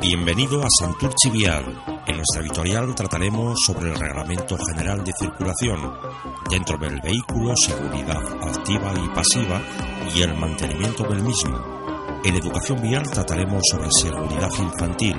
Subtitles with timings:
[0.00, 1.64] Bienvenido a Santurci Vial.
[2.06, 5.92] En nuestra editorial trataremos sobre el Reglamento General de Circulación,
[6.50, 9.60] dentro del vehículo, seguridad activa y pasiva
[10.14, 11.85] y el mantenimiento del mismo.
[12.26, 15.14] En Educación Vial trataremos sobre seguridad infantil,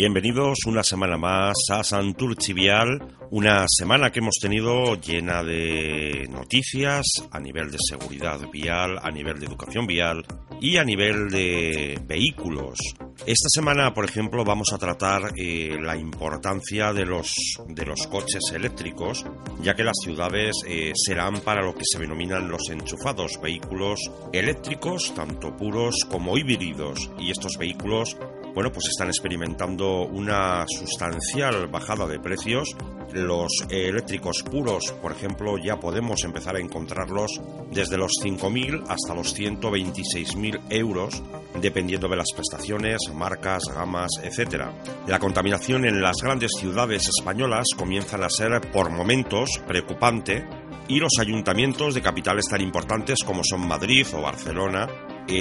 [0.00, 7.04] Bienvenidos una semana más a Santurci Vial, una semana que hemos tenido llena de noticias
[7.30, 10.24] a nivel de seguridad vial, a nivel de educación vial
[10.58, 12.78] y a nivel de vehículos.
[13.26, 17.34] Esta semana, por ejemplo, vamos a tratar eh, la importancia de los,
[17.68, 19.26] de los coches eléctricos,
[19.60, 24.00] ya que las ciudades eh, serán para lo que se denominan los enchufados, vehículos
[24.32, 28.16] eléctricos, tanto puros como híbridos, y estos vehículos
[28.54, 32.76] bueno, pues están experimentando una sustancial bajada de precios.
[33.12, 37.40] Los eléctricos puros, por ejemplo, ya podemos empezar a encontrarlos
[37.70, 41.22] desde los 5.000 hasta los 126.000 euros,
[41.60, 44.66] dependiendo de las prestaciones, marcas, gamas, etc.
[45.06, 50.46] La contaminación en las grandes ciudades españolas comienzan a ser por momentos preocupante
[50.88, 54.88] y los ayuntamientos de capitales tan importantes como son Madrid o Barcelona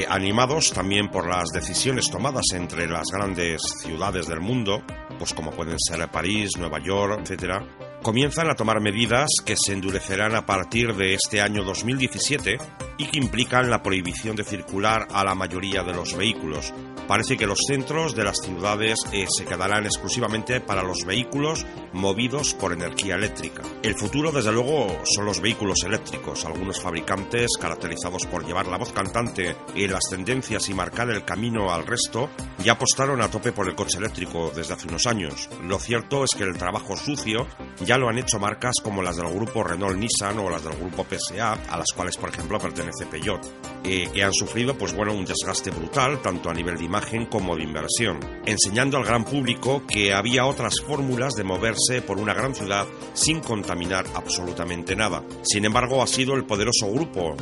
[0.08, 4.84] animados también por las decisiones tomadas entre las grandes ciudades del mundo,
[5.18, 7.66] pues como pueden ser París, Nueva York, etcétera,
[8.02, 12.58] comienzan a tomar medidas que se endurecerán a partir de este año 2017
[12.98, 16.74] y que implican la prohibición de circular a la mayoría de los vehículos.
[17.10, 22.54] Parece que los centros de las ciudades eh, se quedarán exclusivamente para los vehículos movidos
[22.54, 23.64] por energía eléctrica.
[23.82, 26.46] El futuro, desde luego, son los vehículos eléctricos.
[26.46, 31.74] Algunos fabricantes, caracterizados por llevar la voz cantante en las tendencias y marcar el camino
[31.74, 32.30] al resto,
[32.64, 35.50] ya apostaron a tope por el coche eléctrico desde hace unos años.
[35.64, 37.48] Lo cierto es que el trabajo sucio
[37.84, 41.08] ya lo han hecho marcas como las del grupo Renault Nissan o las del grupo
[41.10, 43.42] PSA, a las cuales, por ejemplo, pertenece Peugeot,
[43.84, 46.99] eh, que han sufrido pues, bueno, un desgaste brutal, tanto a nivel de imagen
[47.30, 52.34] como de inversión, enseñando al gran público que había otras fórmulas de moverse por una
[52.34, 55.24] gran ciudad sin contaminar absolutamente nada.
[55.44, 57.36] Sin embargo, ha sido el poderoso grupo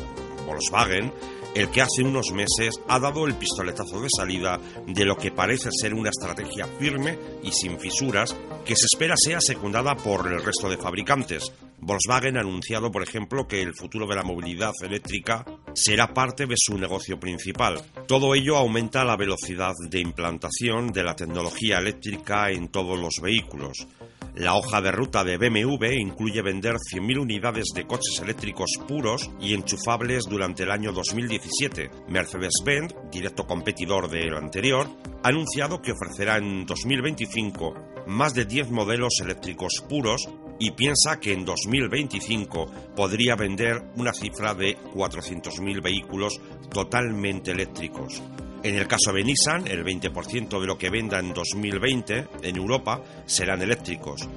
[0.46, 1.12] Volkswagen
[1.56, 5.70] el que hace unos meses ha dado el pistoletazo de salida de lo que parece
[5.72, 10.70] ser una estrategia firme y sin fisuras que se espera sea secundada por el resto
[10.70, 11.52] de fabricantes.
[11.80, 16.56] Volkswagen ha anunciado, por ejemplo, que el futuro de la movilidad eléctrica será parte de
[16.58, 17.82] su negocio principal.
[18.08, 23.88] Todo ello aumenta la velocidad de implantación de la tecnología eléctrica en todos los vehículos.
[24.38, 29.56] La hoja de ruta de BMW incluye vender 100.000 unidades de coches eléctricos puros y
[29.56, 31.90] enchufables durante el año 2017.
[32.08, 34.88] Mercedes-Benz, directo competidor del anterior,
[35.24, 37.74] ha anunciado que ofrecerá en 2025
[38.08, 40.30] más de 10 modelos eléctricos puros
[40.60, 46.40] y piensa que en 2025 podría vender una cifra de 400.000 vehículos
[46.72, 48.22] totalmente eléctricos.
[48.64, 53.02] En el caso de Nissan, el 20% de lo que venda en 2020 en Europa
[53.26, 54.28] serán eléctricos.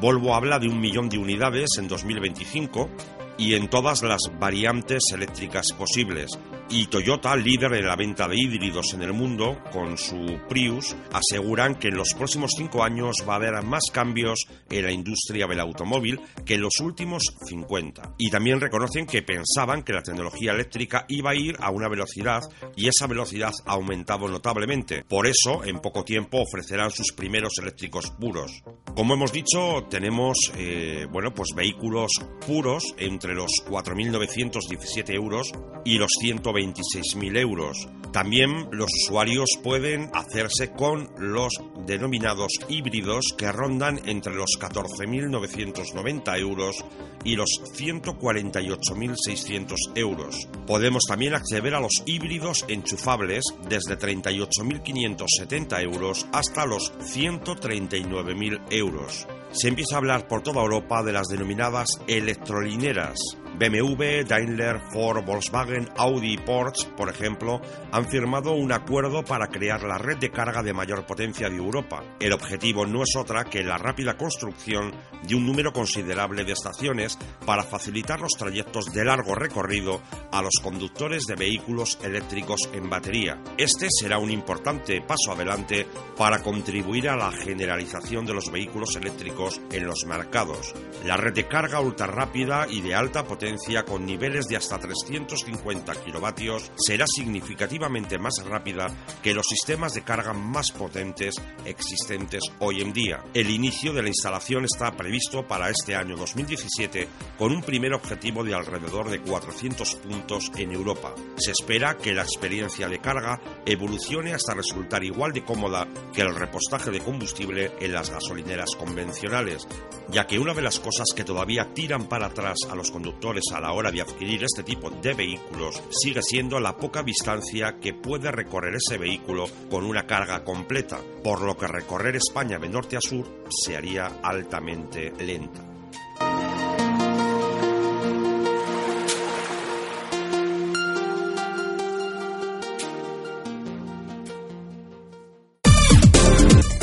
[0.00, 2.90] Volvo habla de un millón de unidades en 2025
[3.38, 6.38] y en todas las variantes eléctricas posibles,
[6.70, 11.74] y Toyota, líder en la venta de híbridos en el mundo, con su Prius, aseguran
[11.74, 15.58] que en los próximos cinco años va a haber más cambios en la industria del
[15.58, 18.14] automóvil que en los últimos 50.
[18.18, 22.42] Y también reconocen que pensaban que la tecnología eléctrica iba a ir a una velocidad
[22.76, 25.04] y esa velocidad ha aumentado notablemente.
[25.04, 28.62] Por eso, en poco tiempo ofrecerán sus primeros eléctricos puros.
[28.94, 32.12] Como hemos dicho, tenemos eh, bueno, pues vehículos
[32.46, 35.50] puros entre los 4.917 euros
[35.84, 37.88] y los 120 26.000 euros.
[38.12, 41.52] También los usuarios pueden hacerse con los
[41.86, 46.84] denominados híbridos que rondan entre los 14.990 euros
[47.24, 50.48] y los 148.600 euros.
[50.66, 59.28] Podemos también acceder a los híbridos enchufables desde 38.570 euros hasta los 139.000 euros.
[59.52, 63.18] Se empieza a hablar por toda Europa de las denominadas electrolineras
[63.60, 67.60] BMW, Daimler, Ford, Volkswagen, Audi y Porsche, por ejemplo,
[67.92, 72.02] han firmado un acuerdo para crear la red de carga de mayor potencia de Europa.
[72.18, 77.18] El objetivo no es otra que la rápida construcción de un número considerable de estaciones
[77.44, 80.00] para facilitar los trayectos de largo recorrido
[80.32, 83.40] a los conductores de vehículos eléctricos en batería.
[83.58, 85.86] Este será un importante paso adelante
[86.16, 90.74] para contribuir a la generalización de los vehículos eléctricos en los mercados.
[91.04, 96.04] La red de carga ultra rápida y de alta potencia con niveles de hasta 350
[96.04, 98.88] kilovatios será significativamente más rápida
[99.22, 101.34] que los sistemas de carga más potentes
[101.64, 103.24] existentes hoy en día.
[103.34, 105.09] El inicio de la instalación está previsto
[105.48, 111.14] para este año 2017 con un primer objetivo de alrededor de 400 puntos en Europa.
[111.36, 116.34] Se espera que la experiencia de carga evolucione hasta resultar igual de cómoda que el
[116.34, 119.66] repostaje de combustible en las gasolineras convencionales,
[120.10, 123.60] ya que una de las cosas que todavía tiran para atrás a los conductores a
[123.60, 128.30] la hora de adquirir este tipo de vehículos sigue siendo la poca distancia que puede
[128.30, 133.00] recorrer ese vehículo con una carga completa, por lo que recorrer España de norte a
[133.00, 135.66] sur se haría altamente lenta.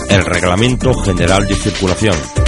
[0.10, 2.47] El Reglamento General de Circulación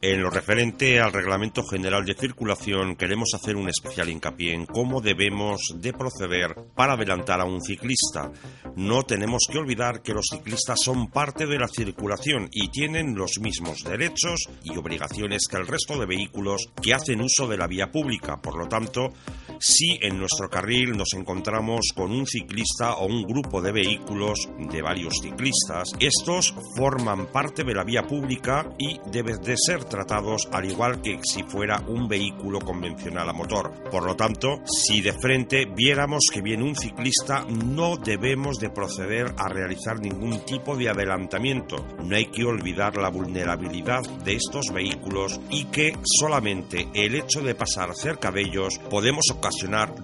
[0.00, 5.00] en lo referente al Reglamento General de Circulación, queremos hacer un especial hincapié en cómo
[5.00, 8.30] debemos de proceder para adelantar a un ciclista.
[8.76, 13.40] No tenemos que olvidar que los ciclistas son parte de la circulación y tienen los
[13.40, 17.90] mismos derechos y obligaciones que el resto de vehículos que hacen uso de la vía
[17.90, 18.36] pública.
[18.40, 19.12] Por lo tanto,
[19.60, 24.82] si en nuestro carril nos encontramos con un ciclista o un grupo de vehículos de
[24.82, 30.70] varios ciclistas, estos forman parte de la vía pública y deben de ser tratados al
[30.70, 33.72] igual que si fuera un vehículo convencional a motor.
[33.90, 39.34] Por lo tanto, si de frente viéramos que viene un ciclista, no debemos de proceder
[39.36, 41.84] a realizar ningún tipo de adelantamiento.
[42.04, 47.54] No hay que olvidar la vulnerabilidad de estos vehículos y que solamente el hecho de
[47.54, 49.47] pasar cerca de ellos podemos ocasionar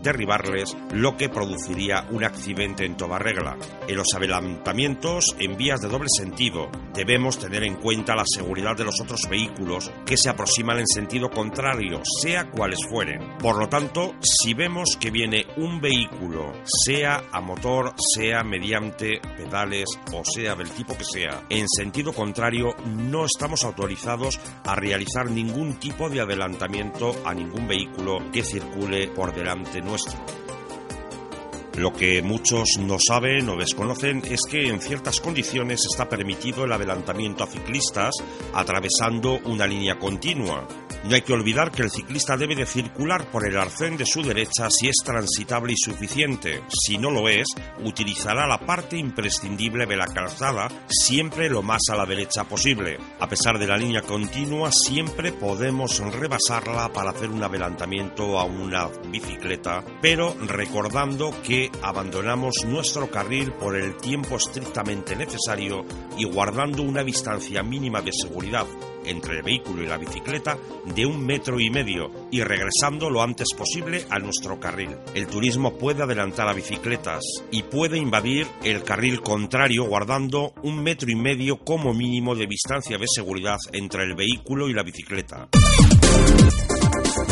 [0.02, 3.56] derribarles, lo que produciría un accidente en toda regla.
[3.88, 8.84] En los adelantamientos en vías de doble sentido debemos tener en cuenta la seguridad de
[8.84, 13.36] los otros vehículos que se aproximan en sentido contrario, sea cuales fueren.
[13.38, 19.86] Por lo tanto, si vemos que viene un vehículo, sea a motor, sea mediante pedales
[20.12, 25.74] o sea del tipo que sea, en sentido contrario, no estamos autorizados a realizar ningún
[25.74, 30.43] tipo de adelantamiento a ningún vehículo que circule por delante nuestro.
[31.76, 36.72] Lo que muchos no saben o desconocen es que en ciertas condiciones está permitido el
[36.72, 38.14] adelantamiento a ciclistas
[38.52, 40.68] atravesando una línea continua.
[41.04, 44.22] No hay que olvidar que el ciclista debe de circular por el arcén de su
[44.22, 46.62] derecha si es transitable y suficiente.
[46.68, 47.48] Si no lo es,
[47.84, 52.98] utilizará la parte imprescindible de la calzada siempre lo más a la derecha posible.
[53.20, 58.88] A pesar de la línea continua, siempre podemos rebasarla para hacer un adelantamiento a una
[59.10, 65.84] bicicleta, pero recordando que abandonamos nuestro carril por el tiempo estrictamente necesario
[66.16, 68.66] y guardando una distancia mínima de seguridad
[69.04, 70.58] entre el vehículo y la bicicleta
[70.94, 74.96] de un metro y medio y regresando lo antes posible a nuestro carril.
[75.14, 81.10] El turismo puede adelantar a bicicletas y puede invadir el carril contrario guardando un metro
[81.10, 85.48] y medio como mínimo de distancia de seguridad entre el vehículo y la bicicleta.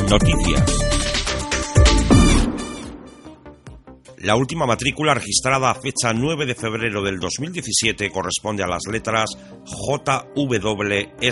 [0.08, 1.01] Noticias.
[4.22, 9.30] La última matrícula registrada a fecha 9 de febrero del 2017 corresponde a las letras
[9.64, 11.26] JWS.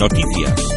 [0.00, 0.76] Noticias.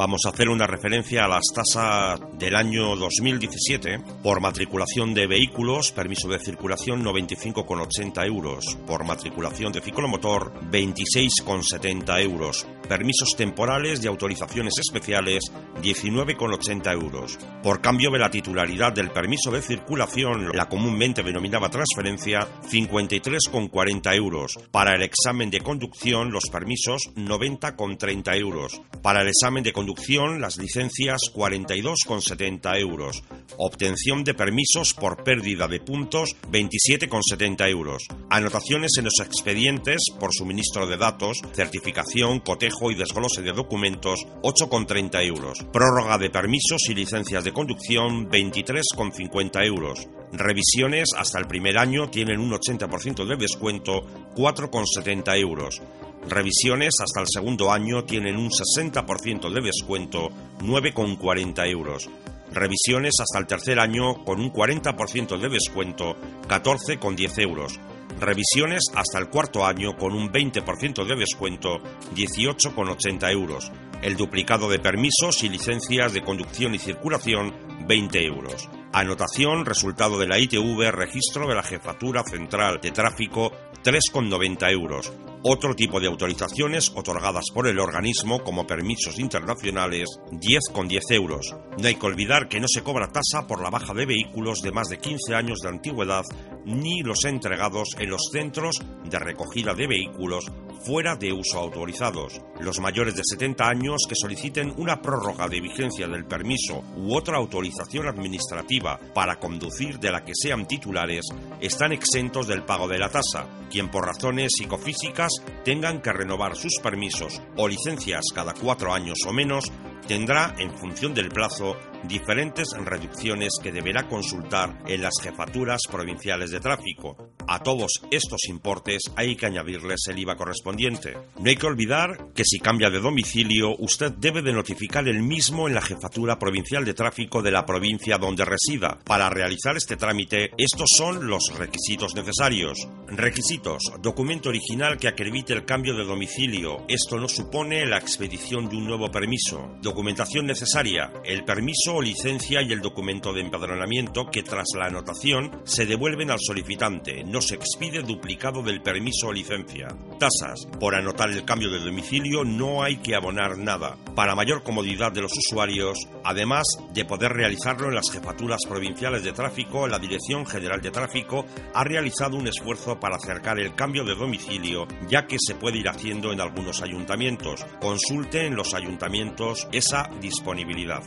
[0.00, 5.92] vamos a hacer una referencia a las tasas del año 2017 por matriculación de vehículos,
[5.92, 14.74] permiso de circulación 95,80 euros, por matriculación de ciclomotor 26,70 euros, permisos temporales y autorizaciones
[14.80, 15.44] especiales
[15.80, 17.38] 19,80 euros.
[17.62, 24.58] Por cambio de la titularidad del permiso de circulación, la comúnmente denominada transferencia, 53,40 euros.
[24.72, 28.82] Para el examen de conducción, los permisos 90,30 euros.
[29.02, 33.22] Para el examen de conducción las licencias 42,70 euros.
[33.56, 38.02] Obtención de permisos por pérdida de puntos 27,70 euros.
[38.30, 45.26] Anotaciones en los expedientes por suministro de datos, certificación, cotejo y desglose de documentos 8,30
[45.26, 45.58] euros.
[45.72, 50.08] Prórroga de permisos y licencias de conducción 23,50 euros.
[50.32, 54.06] Revisiones hasta el primer año tienen un 80% de descuento
[54.36, 55.82] 4,70 euros.
[56.28, 62.08] Revisiones hasta el segundo año tienen un 60% de descuento, 9,40 euros.
[62.52, 66.16] Revisiones hasta el tercer año con un 40% de descuento,
[66.48, 67.80] 14,10 euros.
[68.18, 71.78] Revisiones hasta el cuarto año con un 20% de descuento,
[72.14, 73.70] 18,80 euros.
[74.02, 77.54] El duplicado de permisos y licencias de conducción y circulación,
[77.86, 78.68] 20 euros.
[78.92, 83.52] Anotación, resultado de la ITV, registro de la Jefatura Central de Tráfico,
[83.84, 85.12] 3,90 euros.
[85.42, 91.56] Otro tipo de autorizaciones otorgadas por el organismo como permisos internacionales 10,10 euros.
[91.78, 94.70] No hay que olvidar que no se cobra tasa por la baja de vehículos de
[94.70, 96.24] más de 15 años de antigüedad
[96.66, 100.44] ni los entregados en los centros de recogida de vehículos
[100.84, 102.40] fuera de uso autorizados.
[102.60, 107.36] Los mayores de 70 años que soliciten una prórroga de vigencia del permiso u otra
[107.36, 111.26] autorización administrativa para conducir de la que sean titulares
[111.60, 113.46] están exentos del pago de la tasa.
[113.70, 115.30] Quien por razones psicofísicas
[115.64, 119.70] tengan que renovar sus permisos o licencias cada cuatro años o menos
[120.06, 126.60] tendrá, en función del plazo, diferentes reducciones que deberá consultar en las jefaturas provinciales de
[126.60, 127.16] tráfico.
[127.46, 131.16] A todos estos importes hay que añadirles el IVA correspondiente.
[131.38, 135.66] No hay que olvidar que si cambia de domicilio, usted debe de notificar el mismo
[135.66, 138.98] en la jefatura provincial de tráfico de la provincia donde resida.
[139.04, 142.88] Para realizar este trámite, estos son los requisitos necesarios.
[143.08, 143.82] Requisitos.
[144.00, 146.84] Documento original que acredite el cambio de domicilio.
[146.88, 149.76] Esto no supone la expedición de un nuevo permiso.
[149.82, 151.12] Documentación necesaria.
[151.24, 156.30] El permiso o licencia y el documento de empadronamiento que tras la anotación se devuelven
[156.30, 157.24] al solicitante.
[157.24, 159.88] No se expide duplicado del permiso o licencia.
[160.18, 160.66] Tasas.
[160.78, 163.96] Por anotar el cambio de domicilio no hay que abonar nada.
[164.14, 169.32] Para mayor comodidad de los usuarios, además de poder realizarlo en las jefaturas provinciales de
[169.32, 171.44] tráfico, la Dirección General de Tráfico
[171.74, 175.88] ha realizado un esfuerzo para acercar el cambio de domicilio, ya que se puede ir
[175.88, 177.64] haciendo en algunos ayuntamientos.
[177.80, 181.02] Consulte en los ayuntamientos esa disponibilidad.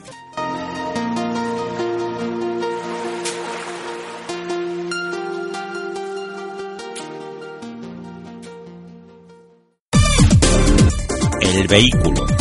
[11.56, 12.33] El vehículo.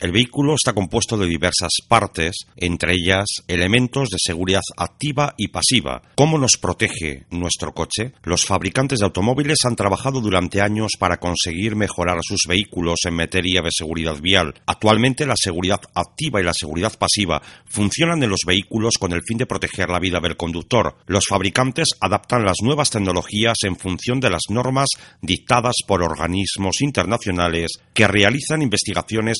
[0.00, 6.02] El vehículo está compuesto de diversas partes, entre ellas elementos de seguridad activa y pasiva.
[6.14, 8.12] ¿Cómo nos protege nuestro coche?
[8.22, 13.60] Los fabricantes de automóviles han trabajado durante años para conseguir mejorar sus vehículos en materia
[13.60, 14.54] de seguridad vial.
[14.66, 19.38] Actualmente la seguridad activa y la seguridad pasiva funcionan en los vehículos con el fin
[19.38, 20.96] de proteger la vida del conductor.
[21.06, 24.90] Los fabricantes adaptan las nuevas tecnologías en función de las normas
[25.22, 29.38] dictadas por organismos internacionales que realizan investigaciones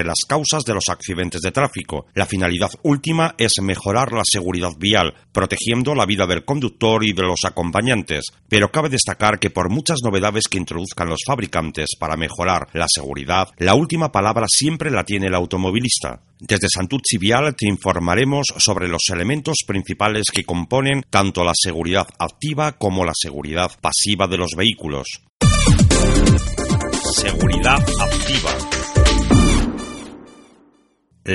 [0.00, 2.06] sobre las causas de los accidentes de tráfico.
[2.14, 7.22] La finalidad última es mejorar la seguridad vial, protegiendo la vida del conductor y de
[7.22, 8.26] los acompañantes.
[8.48, 13.48] Pero cabe destacar que por muchas novedades que introduzcan los fabricantes para mejorar la seguridad,
[13.58, 16.22] la última palabra siempre la tiene el automovilista.
[16.38, 22.72] Desde Santurci Vial te informaremos sobre los elementos principales que componen tanto la seguridad activa
[22.72, 25.06] como la seguridad pasiva de los vehículos.
[27.12, 28.79] Seguridad activa.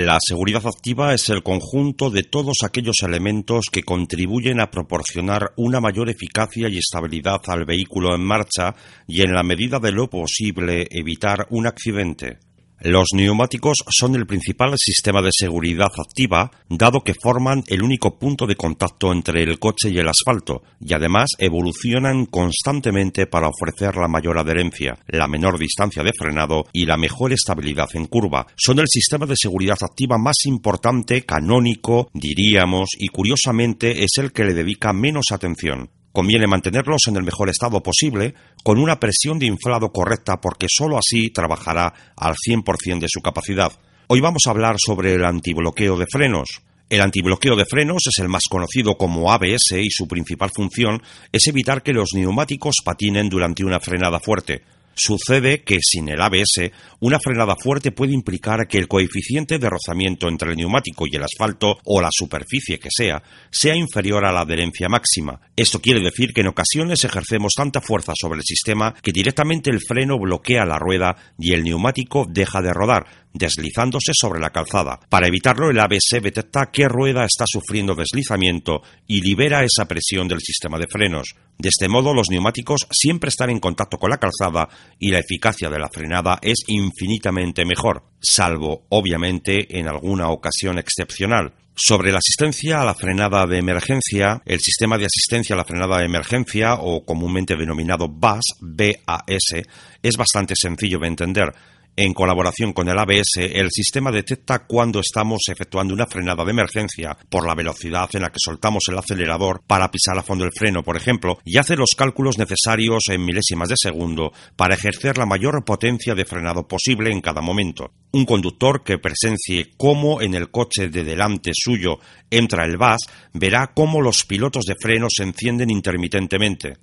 [0.04, 5.80] La seguridad activa es el conjunto de todos aquellos elementos que contribuyen a proporcionar una
[5.80, 8.76] mayor eficacia y estabilidad al vehículo en marcha
[9.08, 12.40] y en la medida de lo posible evitar un accidente.
[12.82, 18.46] Los neumáticos son el principal sistema de seguridad activa, dado que forman el único punto
[18.46, 24.10] de contacto entre el coche y el asfalto, y además evolucionan constantemente para ofrecer la
[24.10, 28.46] mayor adherencia, la menor distancia de frenado y la mejor estabilidad en curva.
[28.58, 34.44] Son el sistema de seguridad activa más importante, canónico, diríamos, y curiosamente es el que
[34.44, 35.90] le dedica menos atención.
[36.16, 40.98] Conviene mantenerlos en el mejor estado posible, con una presión de inflado correcta, porque sólo
[40.98, 43.74] así trabajará al 100% de su capacidad.
[44.08, 46.62] Hoy vamos a hablar sobre el antibloqueo de frenos.
[46.90, 51.02] El antibloqueo de frenos es el más conocido como ABS y su principal función
[51.34, 54.62] es evitar que los neumáticos patinen durante una frenada fuerte.
[54.96, 56.72] Sucede que sin el ABS,
[57.02, 61.24] una frenada fuerte puede implicar que el coeficiente de rozamiento entre el neumático y el
[61.24, 63.22] asfalto o la superficie que sea
[63.52, 65.42] sea inferior a la adherencia máxima.
[65.56, 69.82] Esto quiere decir que en ocasiones ejercemos tanta fuerza sobre el sistema que directamente el
[69.82, 75.00] freno bloquea la rueda y el neumático deja de rodar, deslizándose sobre la calzada.
[75.10, 80.40] Para evitarlo, el ABS detecta qué rueda está sufriendo deslizamiento y libera esa presión del
[80.40, 81.36] sistema de frenos.
[81.58, 84.68] De este modo, los neumáticos siempre están en contacto con la calzada
[85.00, 91.54] y la eficacia de la frenada es infinitamente mejor, salvo, obviamente, en alguna ocasión excepcional.
[91.78, 95.98] Sobre la asistencia a la frenada de emergencia, el sistema de asistencia a la frenada
[95.98, 99.66] de emergencia, o comúnmente denominado BAS, BAS,
[100.02, 101.54] es bastante sencillo de entender.
[101.98, 107.18] En colaboración con el ABS, el sistema detecta cuando estamos efectuando una frenada de emergencia
[107.30, 110.84] por la velocidad en la que soltamos el acelerador para pisar a fondo el freno,
[110.84, 115.64] por ejemplo, y hace los cálculos necesarios en milésimas de segundo para ejercer la mayor
[115.64, 117.94] potencia de frenado posible en cada momento.
[118.12, 122.00] Un conductor que presencie cómo en el coche de delante suyo
[122.30, 126.74] entra el VAS verá cómo los pilotos de freno se encienden intermitentemente.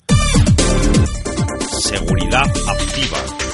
[1.82, 3.51] Seguridad activa.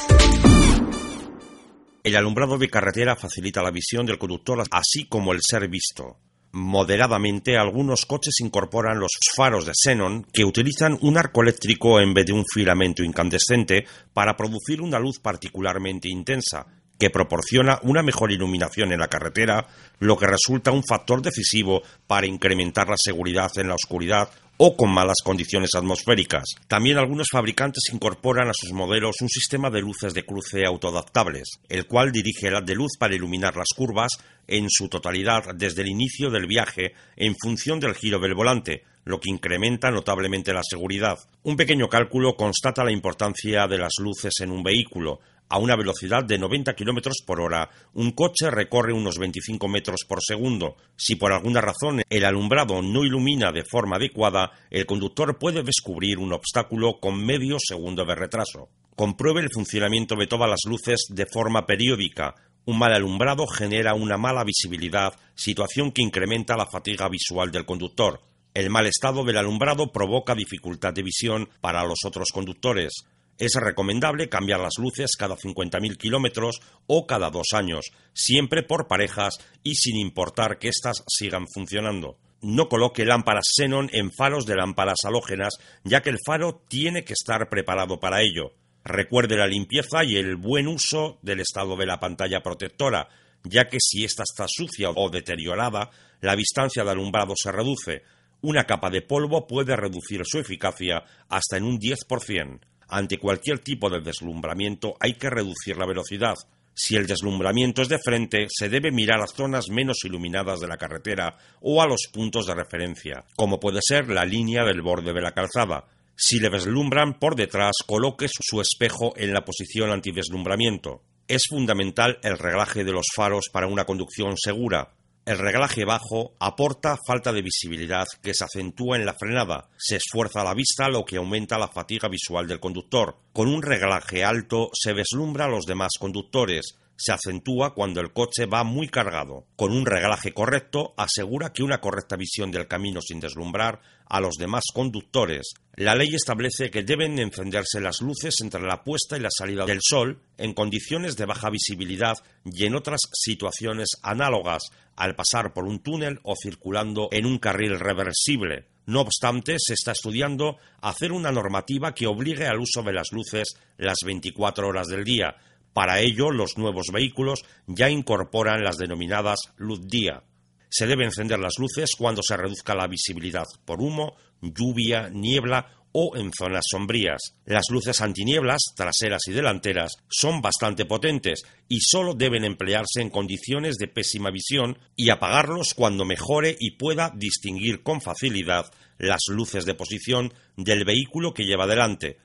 [2.08, 6.16] El alumbrado de carretera facilita la visión del conductor así como el ser visto.
[6.52, 12.24] Moderadamente, algunos coches incorporan los faros de xenón que utilizan un arco eléctrico en vez
[12.24, 16.66] de un filamento incandescente para producir una luz particularmente intensa,
[16.98, 19.66] que proporciona una mejor iluminación en la carretera,
[19.98, 24.90] lo que resulta un factor decisivo para incrementar la seguridad en la oscuridad o con
[24.90, 26.44] malas condiciones atmosféricas.
[26.66, 31.86] También algunos fabricantes incorporan a sus modelos un sistema de luces de cruce autoadaptables, el
[31.86, 34.12] cual dirige haz de luz para iluminar las curvas
[34.48, 39.20] en su totalidad desde el inicio del viaje en función del giro del volante, lo
[39.20, 41.18] que incrementa notablemente la seguridad.
[41.44, 46.24] Un pequeño cálculo constata la importancia de las luces en un vehículo, a una velocidad
[46.24, 50.76] de 90 km por hora, un coche recorre unos 25 metros por segundo.
[50.96, 56.18] Si por alguna razón el alumbrado no ilumina de forma adecuada, el conductor puede descubrir
[56.18, 58.68] un obstáculo con medio segundo de retraso.
[58.94, 62.34] Compruebe el funcionamiento de todas las luces de forma periódica.
[62.64, 68.20] Un mal alumbrado genera una mala visibilidad, situación que incrementa la fatiga visual del conductor.
[68.54, 72.92] El mal estado del alumbrado provoca dificultad de visión para los otros conductores.
[73.38, 79.38] Es recomendable cambiar las luces cada 50.000 kilómetros o cada dos años, siempre por parejas
[79.62, 82.18] y sin importar que éstas sigan funcionando.
[82.42, 87.12] No coloque lámparas xenon en faros de lámparas halógenas, ya que el faro tiene que
[87.12, 88.54] estar preparado para ello.
[88.84, 93.08] Recuerde la limpieza y el buen uso del estado de la pantalla protectora,
[93.44, 98.02] ya que si ésta está sucia o deteriorada, la distancia de alumbrado se reduce.
[98.40, 102.60] Una capa de polvo puede reducir su eficacia hasta en un 10%.
[102.88, 106.34] Ante cualquier tipo de deslumbramiento hay que reducir la velocidad.
[106.74, 110.76] Si el deslumbramiento es de frente, se debe mirar a zonas menos iluminadas de la
[110.76, 115.20] carretera o a los puntos de referencia, como puede ser la línea del borde de
[115.20, 115.86] la calzada.
[116.16, 121.02] Si le deslumbran por detrás, coloque su espejo en la posición antideslumbramiento.
[121.26, 124.94] Es fundamental el reglaje de los faros para una conducción segura.
[125.28, 129.68] El reglaje bajo aporta falta de visibilidad que se acentúa en la frenada.
[129.76, 133.18] Se esfuerza la vista, lo que aumenta la fatiga visual del conductor.
[133.34, 136.78] Con un reglaje alto se deslumbra a los demás conductores.
[137.00, 139.46] Se acentúa cuando el coche va muy cargado.
[139.54, 144.34] Con un reglaje correcto asegura que una correcta visión del camino sin deslumbrar a los
[144.34, 145.52] demás conductores.
[145.76, 149.78] La ley establece que deben encenderse las luces entre la puesta y la salida del
[149.80, 154.64] sol en condiciones de baja visibilidad y en otras situaciones análogas
[154.96, 158.66] al pasar por un túnel o circulando en un carril reversible.
[158.86, 163.54] No obstante, se está estudiando hacer una normativa que obligue al uso de las luces
[163.76, 165.36] las 24 horas del día,
[165.72, 170.22] Para ello, los nuevos vehículos ya incorporan las denominadas luz día.
[170.70, 176.16] Se debe encender las luces cuando se reduzca la visibilidad por humo, lluvia, niebla o
[176.16, 177.34] en zonas sombrías.
[177.44, 183.76] Las luces antinieblas, traseras y delanteras, son bastante potentes y solo deben emplearse en condiciones
[183.76, 189.74] de pésima visión y apagarlos cuando mejore y pueda distinguir con facilidad las luces de
[189.74, 192.18] posición del vehículo que lleva delante.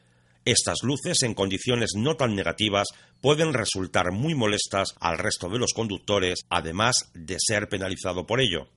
[0.45, 2.89] Estas luces, en condiciones no tan negativas,
[3.21, 8.67] pueden resultar muy molestas al resto de los conductores, además de ser penalizado por ello.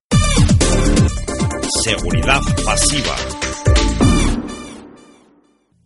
[1.82, 3.16] Seguridad pasiva.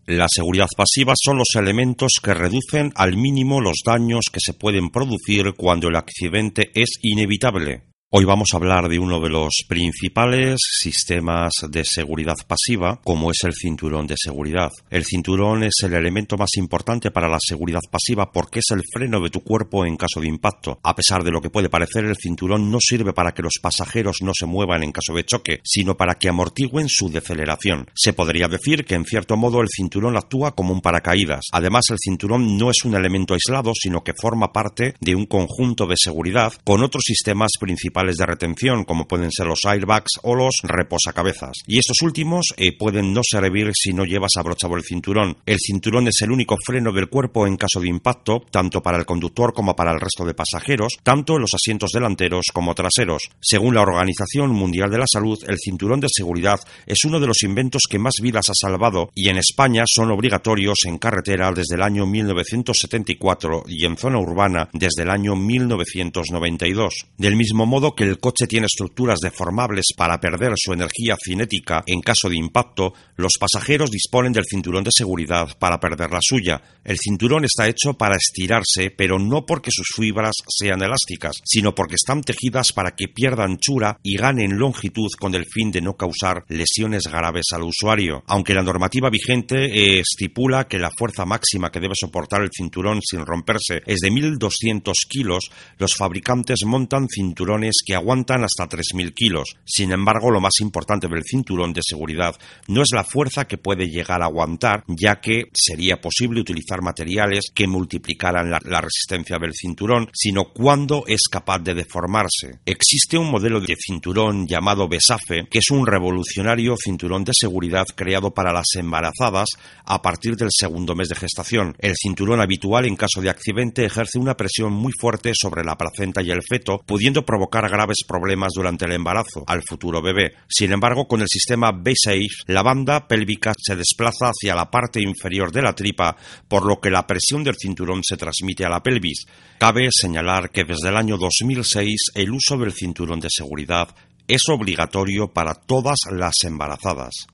[0.05, 4.91] La seguridad pasiva son los elementos que reducen al mínimo los daños que se pueden
[4.91, 7.90] producir cuando el accidente es inevitable.
[8.13, 13.39] Hoy vamos a hablar de uno de los principales sistemas de seguridad pasiva, como es
[13.45, 14.73] el cinturón de seguridad.
[14.91, 19.21] El cinturón es el elemento más importante para la seguridad pasiva porque es el freno
[19.21, 20.81] de tu cuerpo en caso de impacto.
[20.83, 24.23] A pesar de lo que puede parecer, el cinturón no sirve para que los pasajeros
[24.23, 27.89] no se muevan en caso de choque, sino para que amortigüen su deceleración.
[27.95, 31.43] Se podría decir que en cierto modo el cinturón actúa como un paracaídas.
[31.53, 35.87] Además, el cinturón no es un elemento aislado, sino que forma parte de un conjunto
[35.87, 40.57] de seguridad con otros sistemas principales de retención, como pueden ser los airbags o los
[40.63, 41.53] reposacabezas.
[41.67, 45.37] Y estos últimos eh, pueden no servir si no llevas abrochado el cinturón.
[45.47, 49.07] El cinturón es el único freno del cuerpo en caso de impacto, tanto para el
[49.07, 53.23] conductor como para el resto de pasajeros, tanto en los asientos delanteros como traseros.
[53.41, 57.43] Según la Organización Mundial de la Salud, el cinturón de seguridad es uno de los
[57.43, 61.83] inventos que más vidas ha salvado y en España son obligatorios en carretera desde el
[61.83, 67.07] año 1974 y en zona urbana desde el año 1992.
[67.17, 72.01] Del mismo modo que el coche tiene estructuras deformables para perder su energía cinética en
[72.01, 76.61] caso de impacto, los pasajeros disponen del cinturón de seguridad para perder la suya.
[76.85, 81.97] El cinturón está hecho para estirarse, pero no porque sus fibras sean elásticas, sino porque
[81.97, 85.97] están tejidas para que pierda anchura y gane en longitud con el fin de no
[85.97, 88.23] causar lesiones graves al usuario.
[88.27, 93.27] Aunque la normativa vigente estipula que la fuerza máxima que debe soportar el cinturón sin
[93.27, 99.57] romperse es de 1.200 kilos, los fabricantes montan cinturones que aguantan hasta 3.000 kilos.
[99.65, 102.35] Sin embargo, lo más importante del cinturón de seguridad
[102.69, 107.47] no es la fuerza que puede llegar a aguantar, ya que sería posible utilizar materiales
[107.55, 112.61] que multiplicaran la, resistencia del cinturón, sino cuándo es capaz de deformarse.
[112.65, 118.33] Existe un modelo de cinturón llamado Besafe, que es un revolucionario cinturón de seguridad creado
[118.33, 119.49] para las embarazadas
[119.85, 121.75] a partir del segundo mes de gestación.
[121.79, 126.23] El cinturón habitual en caso de accidente ejerce una presión muy fuerte sobre la placenta
[126.23, 130.35] y el feto, pudiendo provocar graves problemas durante el embarazo al futuro bebé.
[130.49, 135.53] Sin embargo, con el sistema B6, la banda pélvica se desplaza hacia la parte inferior
[135.53, 136.17] de la tripa,
[136.49, 139.27] por lo que la presión del cinturón se transmite a la pelvis.
[139.59, 143.95] Cabe señalar que desde el año 2006 el uso del cinturón de seguridad
[144.29, 147.27] es obligatorio para todas las embarazadas.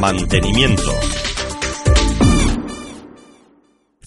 [0.00, 0.92] Mantenimiento.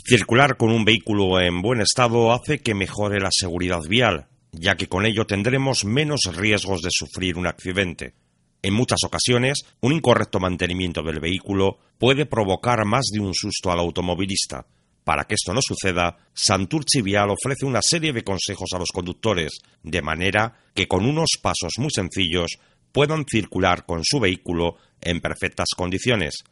[0.05, 4.87] Circular con un vehículo en buen estado hace que mejore la seguridad vial, ya que
[4.87, 8.13] con ello tendremos menos riesgos de sufrir un accidente.
[8.61, 13.79] En muchas ocasiones, un incorrecto mantenimiento del vehículo puede provocar más de un susto al
[13.79, 14.65] automovilista.
[15.03, 19.59] Para que esto no suceda, Santurci Vial ofrece una serie de consejos a los conductores,
[19.81, 22.59] de manera que con unos pasos muy sencillos
[22.91, 26.43] puedan circular con su vehículo en perfectas condiciones.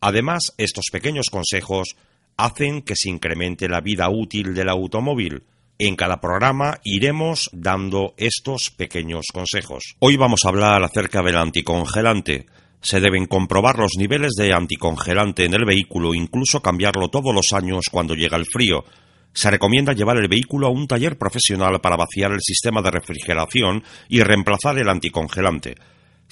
[0.00, 1.96] Además, estos pequeños consejos
[2.36, 5.44] hacen que se incremente la vida útil del automóvil,
[5.78, 9.96] en cada programa iremos dando estos pequeños consejos.
[9.98, 12.46] Hoy vamos a hablar acerca del anticongelante.
[12.80, 17.86] Se deben comprobar los niveles de anticongelante en el vehículo, incluso cambiarlo todos los años
[17.90, 18.84] cuando llega el frío.
[19.32, 23.82] Se recomienda llevar el vehículo a un taller profesional para vaciar el sistema de refrigeración
[24.08, 25.76] y reemplazar el anticongelante.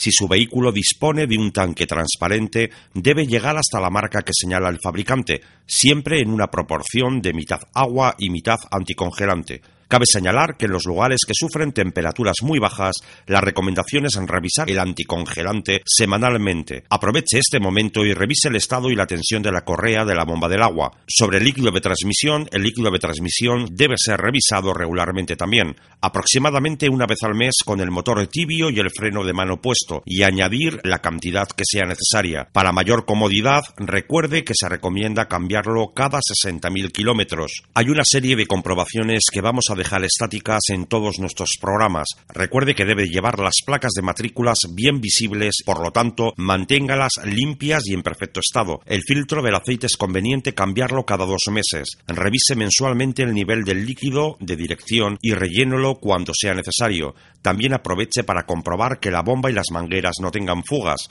[0.00, 4.70] Si su vehículo dispone de un tanque transparente, debe llegar hasta la marca que señala
[4.70, 9.60] el fabricante, siempre en una proporción de mitad agua y mitad anticongelante.
[9.90, 12.94] Cabe señalar que en los lugares que sufren temperaturas muy bajas,
[13.26, 16.84] la recomendación es revisar el anticongelante semanalmente.
[16.88, 20.24] Aproveche este momento y revise el estado y la tensión de la correa de la
[20.24, 20.92] bomba del agua.
[21.08, 26.88] Sobre el líquido de transmisión, el líquido de transmisión debe ser revisado regularmente también, aproximadamente
[26.88, 30.22] una vez al mes con el motor tibio y el freno de mano puesto, y
[30.22, 32.48] añadir la cantidad que sea necesaria.
[32.52, 37.64] Para mayor comodidad, recuerde que se recomienda cambiarlo cada 60.000 kilómetros.
[37.74, 42.06] Hay una serie de comprobaciones que vamos a dejar estáticas en todos nuestros programas.
[42.28, 47.82] Recuerde que debe llevar las placas de matrículas bien visibles, por lo tanto, manténgalas limpias
[47.86, 48.80] y en perfecto estado.
[48.84, 51.96] El filtro del aceite es conveniente cambiarlo cada dos meses.
[52.06, 57.14] Revise mensualmente el nivel del líquido de dirección y rellénolo cuando sea necesario.
[57.40, 61.08] También aproveche para comprobar que la bomba y las mangueras no tengan fugas.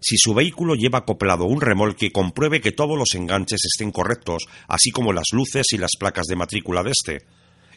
[0.00, 4.90] Si su vehículo lleva acoplado un remolque, compruebe que todos los enganches estén correctos, así
[4.90, 7.26] como las luces y las placas de matrícula de este.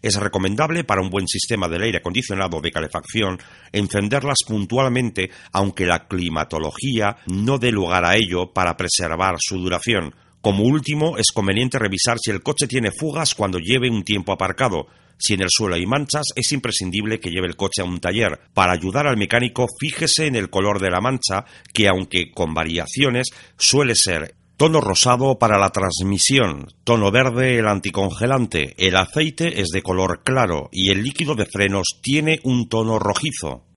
[0.02, 3.40] Es recomendable para un buen sistema del aire acondicionado de calefacción
[3.72, 10.16] encenderlas puntualmente, aunque la climatología no dé lugar a ello para preservar su duración.
[10.42, 14.88] Como último, es conveniente revisar si el coche tiene fugas cuando lleve un tiempo aparcado.
[15.18, 18.40] Si en el suelo hay manchas, es imprescindible que lleve el coche a un taller.
[18.54, 23.28] Para ayudar al mecánico, fíjese en el color de la mancha, que aunque con variaciones,
[23.58, 29.82] suele ser tono rosado para la transmisión, tono verde el anticongelante, el aceite es de
[29.82, 33.68] color claro y el líquido de frenos tiene un tono rojizo.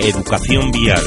[0.00, 1.04] Educación vial.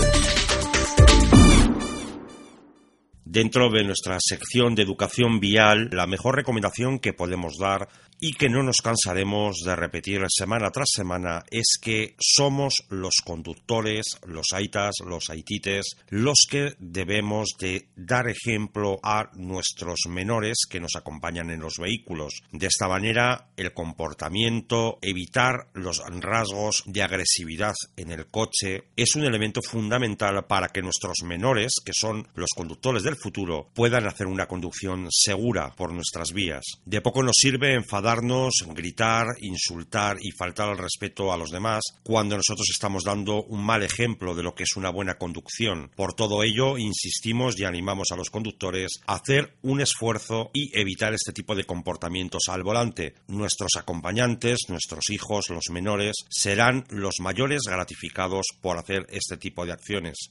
[3.26, 8.50] Dentro de nuestra sección de educación vial, la mejor recomendación que podemos dar y que
[8.50, 14.96] no nos cansaremos de repetir semana tras semana es que somos los conductores, los aitas,
[15.06, 21.60] los aitites, los que debemos de dar ejemplo a nuestros menores que nos acompañan en
[21.60, 22.42] los vehículos.
[22.52, 29.26] De esta manera, el comportamiento, evitar los rasgos de agresividad en el coche es un
[29.26, 34.48] elemento fundamental para que nuestros menores, que son los conductores del futuro, puedan hacer una
[34.48, 36.64] conducción segura por nuestras vías.
[36.86, 41.82] De poco nos sirve enfadar darnos, gritar, insultar y faltar al respeto a los demás
[42.04, 45.90] cuando nosotros estamos dando un mal ejemplo de lo que es una buena conducción.
[45.96, 51.16] Por todo ello, insistimos y animamos a los conductores a hacer un esfuerzo y evitar
[51.16, 53.16] este tipo de comportamientos al volante.
[53.28, 59.74] Nuestros acompañantes, nuestros hijos, los menores, serán los mayores gratificados por hacer este tipo de
[59.74, 60.30] acciones.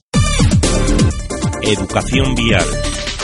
[1.61, 3.14] Educación vial.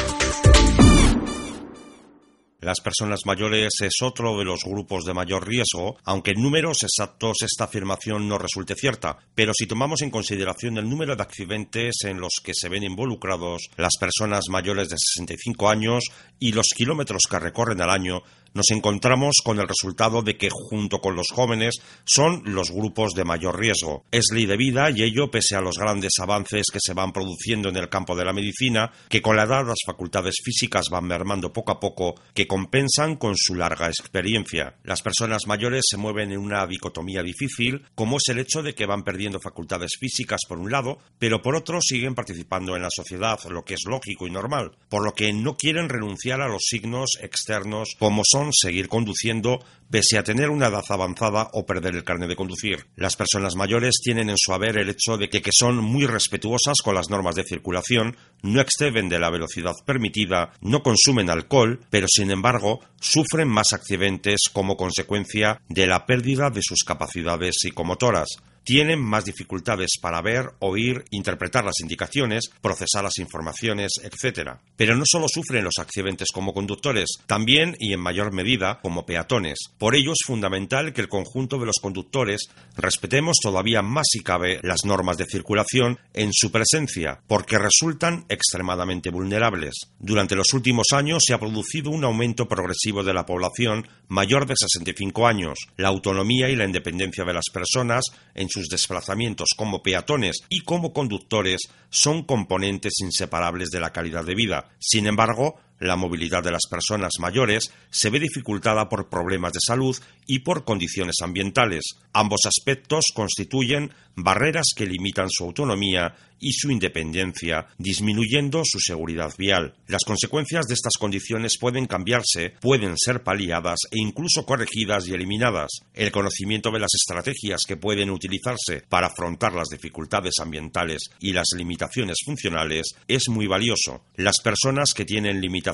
[2.62, 7.38] Las personas mayores es otro de los grupos de mayor riesgo, aunque en números exactos
[7.42, 9.18] esta afirmación no resulte cierta.
[9.34, 13.72] Pero si tomamos en consideración el número de accidentes en los que se ven involucrados
[13.78, 16.04] las personas mayores de 65 años
[16.38, 18.22] y los kilómetros que recorren al año,
[18.54, 23.24] nos encontramos con el resultado de que junto con los jóvenes son los grupos de
[23.24, 24.06] mayor riesgo.
[24.12, 27.70] Es ley de vida y ello pese a los grandes avances que se van produciendo
[27.70, 31.54] en el campo de la medicina, que con la edad las facultades físicas van mermando
[31.54, 34.76] poco a poco, que compensan con su larga experiencia.
[34.84, 38.86] Las personas mayores se mueven en una dicotomía difícil, como es el hecho de que
[38.86, 43.40] van perdiendo facultades físicas por un lado, pero por otro siguen participando en la sociedad,
[43.50, 47.12] lo que es lógico y normal, por lo que no quieren renunciar a los signos
[47.22, 52.30] externos como son seguir conduciendo pese a tener una edad avanzada o perder el carnet
[52.30, 52.88] de conducir.
[52.96, 56.78] Las personas mayores tienen en su haber el hecho de que, que son muy respetuosas
[56.84, 62.08] con las normas de circulación, no exceden de la velocidad permitida, no consumen alcohol, pero
[62.10, 68.30] sin embargo sufren más accidentes como consecuencia de la pérdida de sus capacidades psicomotoras
[68.64, 74.52] tienen más dificultades para ver, oír, interpretar las indicaciones, procesar las informaciones, etc.
[74.76, 79.58] Pero no solo sufren los accidentes como conductores, también y en mayor medida como peatones.
[79.78, 84.60] Por ello es fundamental que el conjunto de los conductores respetemos todavía más si cabe
[84.64, 89.74] las normas de circulación en su presencia, porque resultan extremadamente vulnerables.
[90.00, 94.56] Durante los últimos años se ha producido un aumento progresivo de la población mayor de
[94.58, 95.58] 65 años.
[95.78, 100.94] La autonomía y la independencia de las personas en sus desplazamientos como peatones y como
[100.94, 104.70] conductores son componentes inseparables de la calidad de vida.
[104.80, 109.98] Sin embargo, la movilidad de las personas mayores se ve dificultada por problemas de salud
[110.28, 111.84] y por condiciones ambientales.
[112.14, 119.76] Ambos aspectos constituyen barreras que limitan su autonomía y su independencia, disminuyendo su seguridad vial.
[119.88, 125.70] Las consecuencias de estas condiciones pueden cambiarse, pueden ser paliadas e incluso corregidas y eliminadas.
[125.94, 131.48] El conocimiento de las estrategias que pueden utilizarse para afrontar las dificultades ambientales y las
[131.56, 134.04] limitaciones funcionales es muy valioso.
[134.16, 135.71] Las personas que tienen limitaciones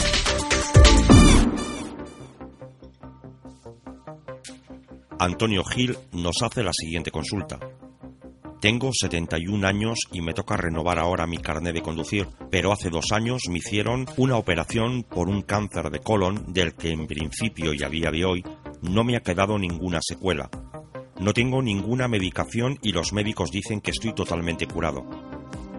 [5.18, 7.58] Antonio Gil nos hace la siguiente consulta.
[8.60, 13.12] Tengo 71 años y me toca renovar ahora mi carnet de conducir, pero hace dos
[13.12, 17.82] años me hicieron una operación por un cáncer de colon del que en principio y
[17.82, 18.44] a día de hoy
[18.82, 20.48] no me ha quedado ninguna secuela.
[21.18, 25.04] No tengo ninguna medicación y los médicos dicen que estoy totalmente curado.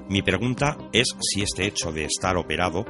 [0.09, 2.85] Mi pregunta es si este hecho de estar operado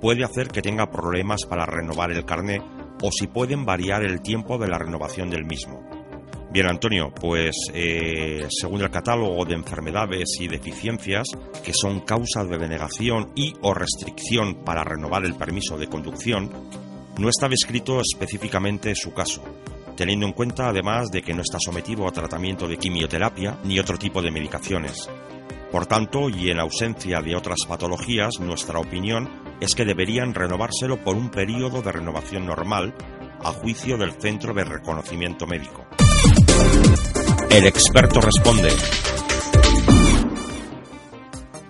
[0.00, 2.62] puede hacer que tenga problemas para renovar el carnet
[3.02, 5.82] o si pueden variar el tiempo de la renovación del mismo.
[6.52, 11.28] Bien, Antonio, pues eh, según el catálogo de enfermedades y deficiencias
[11.64, 16.50] que son causas de denegación y o restricción para renovar el permiso de conducción,
[17.18, 19.42] no está descrito específicamente su caso,
[19.96, 23.98] teniendo en cuenta además de que no está sometido a tratamiento de quimioterapia ni otro
[23.98, 25.08] tipo de medicaciones.
[25.72, 29.28] Por tanto, y en ausencia de otras patologías, nuestra opinión
[29.60, 32.94] es que deberían renovárselo por un periodo de renovación normal,
[33.42, 35.86] a juicio del Centro de Reconocimiento Médico.
[37.50, 38.70] El experto responde.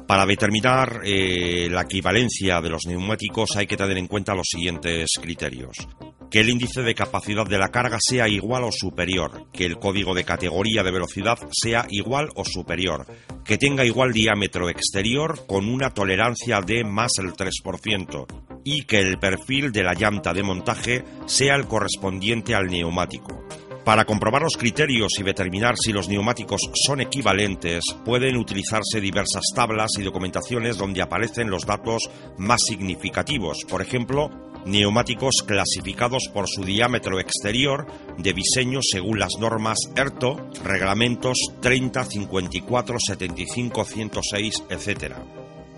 [0.06, 5.08] Para determinar eh, la equivalencia de los neumáticos hay que tener en cuenta los siguientes
[5.20, 5.76] criterios.
[6.30, 10.14] Que el índice de capacidad de la carga sea igual o superior, que el código
[10.14, 13.06] de categoría de velocidad sea igual o superior,
[13.44, 18.26] que tenga igual diámetro exterior con una tolerancia de más el 3%
[18.64, 23.44] y que el perfil de la llanta de montaje sea el correspondiente al neumático.
[23.86, 29.92] Para comprobar los criterios y determinar si los neumáticos son equivalentes, pueden utilizarse diversas tablas
[29.96, 33.58] y documentaciones donde aparecen los datos más significativos.
[33.68, 34.28] Por ejemplo,
[34.64, 37.86] neumáticos clasificados por su diámetro exterior
[38.18, 45.14] de diseño según las normas ERTO, reglamentos 30, 54, 75, 106, etc.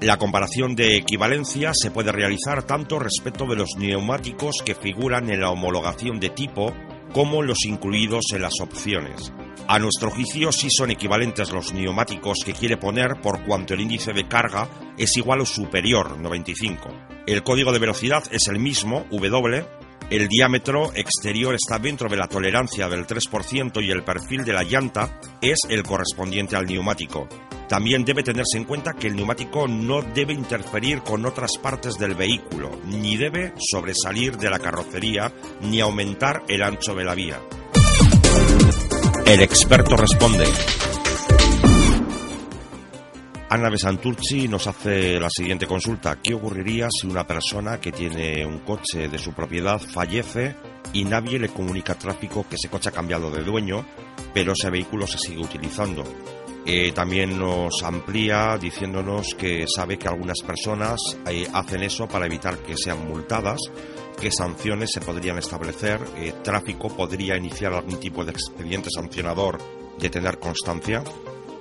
[0.00, 5.42] La comparación de equivalencia se puede realizar tanto respecto de los neumáticos que figuran en
[5.42, 6.72] la homologación de tipo
[7.12, 9.32] como los incluidos en las opciones.
[9.66, 14.12] A nuestro juicio sí son equivalentes los neumáticos que quiere poner por cuanto el índice
[14.12, 16.88] de carga es igual o superior, 95.
[17.26, 19.64] El código de velocidad es el mismo, W,
[20.10, 24.62] el diámetro exterior está dentro de la tolerancia del 3% y el perfil de la
[24.62, 27.28] llanta es el correspondiente al neumático.
[27.68, 32.14] También debe tenerse en cuenta que el neumático no debe interferir con otras partes del
[32.14, 37.38] vehículo, ni debe sobresalir de la carrocería, ni aumentar el ancho de la vía.
[39.26, 40.46] El experto responde.
[43.50, 46.18] Ana de Santurci nos hace la siguiente consulta.
[46.22, 50.56] ¿Qué ocurriría si una persona que tiene un coche de su propiedad fallece
[50.94, 53.84] y nadie le comunica al tráfico que ese coche ha cambiado de dueño,
[54.32, 56.04] pero ese vehículo se sigue utilizando?
[56.70, 62.58] Eh, también nos amplía diciéndonos que sabe que algunas personas eh, hacen eso para evitar
[62.58, 63.58] que sean multadas,
[64.20, 69.58] qué sanciones se podrían establecer, eh, tráfico podría iniciar algún tipo de expediente sancionador
[69.98, 71.02] de tener constancia.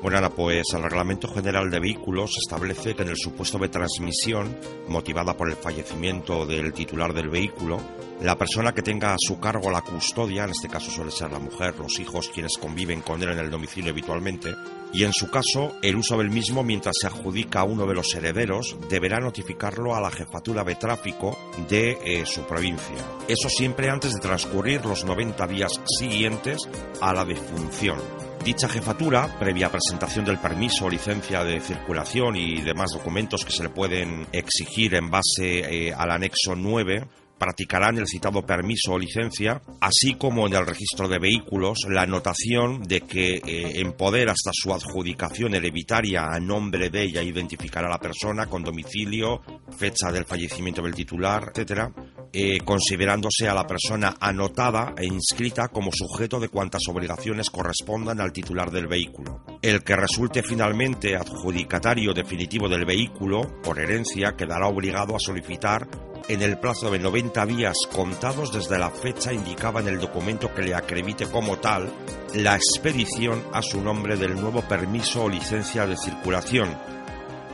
[0.02, 4.56] Bueno, Ana, pues el Reglamento General de Vehículos establece que en el supuesto de transmisión,
[4.88, 7.82] motivada por el fallecimiento del titular del vehículo,
[8.22, 11.40] la persona que tenga a su cargo la custodia, en este caso suele ser la
[11.40, 14.54] mujer, los hijos, quienes conviven con él en el domicilio habitualmente,
[14.94, 18.14] y en su caso el uso del mismo mientras se adjudica a uno de los
[18.14, 22.96] herederos, deberá notificarlo a la jefatura de tráfico de eh, su provincia.
[23.28, 26.70] Eso siempre antes de transcurrir los 90 días siguientes
[27.02, 28.27] a la defunción.
[28.44, 33.64] Dicha jefatura, previa presentación del permiso o licencia de circulación y demás documentos que se
[33.64, 39.62] le pueden exigir en base eh, al anexo 9, practicarán el citado permiso o licencia,
[39.82, 44.52] así como en el registro de vehículos la anotación de que eh, en poder hasta
[44.54, 49.42] su adjudicación hereditaria a nombre de ella identificará a la persona con domicilio,
[49.78, 51.92] fecha del fallecimiento del titular, etcétera,
[52.40, 58.32] eh, considerándose a la persona anotada e inscrita como sujeto de cuantas obligaciones correspondan al
[58.32, 59.44] titular del vehículo.
[59.60, 65.88] El que resulte finalmente adjudicatario definitivo del vehículo, por herencia, quedará obligado a solicitar
[66.28, 70.62] en el plazo de 90 días contados desde la fecha indicada en el documento que
[70.62, 71.92] le acredite como tal
[72.36, 76.70] la expedición a su nombre del nuevo permiso o licencia de circulación.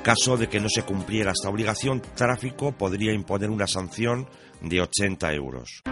[0.04, 4.28] Caso de que no se cumpliera esta obligación, tráfico podría imponer una sanción
[4.64, 5.84] de 80 euros.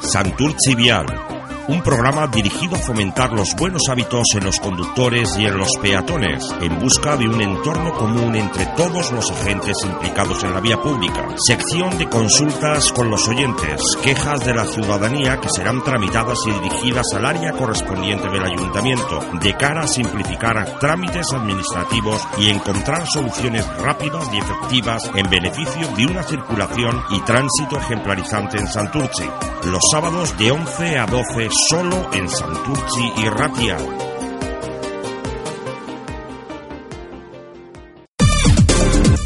[0.00, 1.37] Santurci Vial
[1.68, 6.42] un programa dirigido a fomentar los buenos hábitos en los conductores y en los peatones,
[6.62, 11.26] en busca de un entorno común entre todos los agentes implicados en la vía pública.
[11.36, 17.06] Sección de consultas con los oyentes, quejas de la ciudadanía que serán tramitadas y dirigidas
[17.14, 24.28] al área correspondiente del ayuntamiento, de cara a simplificar trámites administrativos y encontrar soluciones rápidas
[24.32, 29.28] y efectivas en beneficio de una circulación y tránsito ejemplarizante en Santurce.
[29.64, 33.76] Los sábados de 11 a 12 solo en Santurci y Ratia.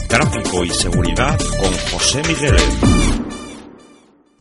[0.09, 2.57] Tráfico y seguridad con José Miguel.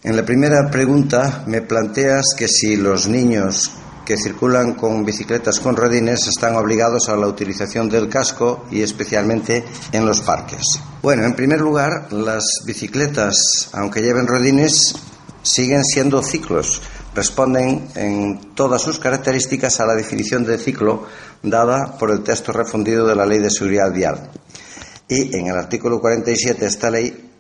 [0.04, 3.72] En la primera pregunta me planteas que si los niños
[4.06, 9.66] que circulan con bicicletas con rodines están obligados a la utilización del casco y especialmente
[9.92, 10.64] en los parques.
[11.02, 14.96] Bueno, en primer lugar, las bicicletas, aunque lleven rodines,
[15.44, 16.82] siguen siendo ciclos
[17.14, 21.06] responden en todas sus características a la definición de ciclo
[21.44, 24.30] dada por el texto refundido de la Ley de Seguridad Vial.
[25.08, 27.32] Y en el artículo 47 de esta ley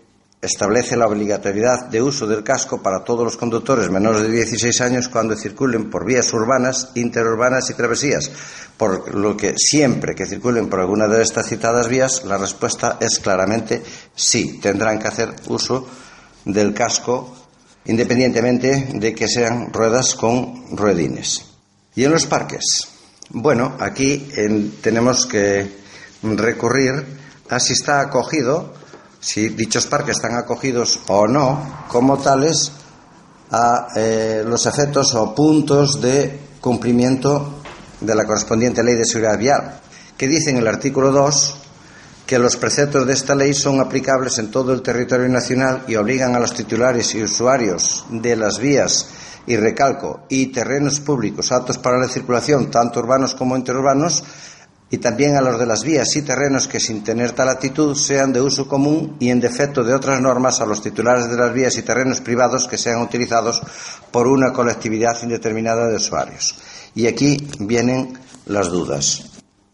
[0.41, 5.07] establece la obligatoriedad de uso del casco para todos los conductores menores de 16 años
[5.07, 8.31] cuando circulen por vías urbanas, interurbanas y travesías,
[8.75, 13.19] por lo que siempre que circulen por alguna de estas citadas vías, la respuesta es
[13.19, 13.83] claramente
[14.15, 15.87] sí, tendrán que hacer uso
[16.43, 17.40] del casco
[17.85, 21.45] independientemente de que sean ruedas con ruedines.
[21.95, 22.87] ¿Y en los parques?
[23.29, 24.29] Bueno, aquí
[24.81, 25.81] tenemos que
[26.21, 27.05] recurrir
[27.49, 28.73] a si está acogido,
[29.19, 32.71] si dichos parques están acogidos o no, como tales,
[33.51, 37.61] a eh, los efectos o puntos de cumplimiento
[37.99, 39.81] de la correspondiente ley de seguridad vial,
[40.17, 41.60] que dice en el artículo 2
[42.31, 46.33] que los preceptos de esta ley son aplicables en todo el territorio nacional y obligan
[46.33, 49.09] a los titulares y usuarios de las vías
[49.45, 54.23] y recalco y terrenos públicos aptos para la circulación, tanto urbanos como interurbanos,
[54.89, 58.31] y también a los de las vías y terrenos que sin tener tal actitud sean
[58.31, 61.77] de uso común y en defecto de otras normas a los titulares de las vías
[61.77, 63.61] y terrenos privados que sean utilizados
[64.09, 66.55] por una colectividad indeterminada de usuarios.
[66.95, 69.25] Y aquí vienen las dudas.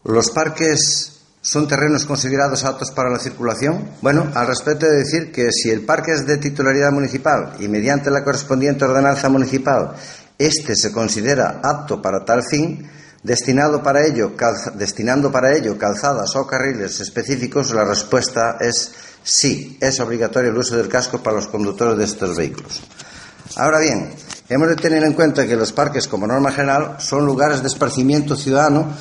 [0.02, 1.17] Los parques
[1.50, 3.88] ¿Son terrenos considerados aptos para la circulación?
[4.02, 8.10] Bueno, al respecto de decir que si el parque es de titularidad municipal y mediante
[8.10, 9.94] la correspondiente ordenanza municipal
[10.36, 12.86] este se considera apto para tal fin,
[13.22, 14.32] destinado para ello,
[14.74, 18.92] destinando para ello calzadas o carriles específicos, la respuesta es
[19.24, 22.82] sí, es obligatorio el uso del casco para los conductores de estos vehículos.
[23.56, 24.10] Ahora bien,
[24.50, 28.36] hemos de tener en cuenta que los parques, como norma general, son lugares de esparcimiento
[28.36, 28.92] ciudadano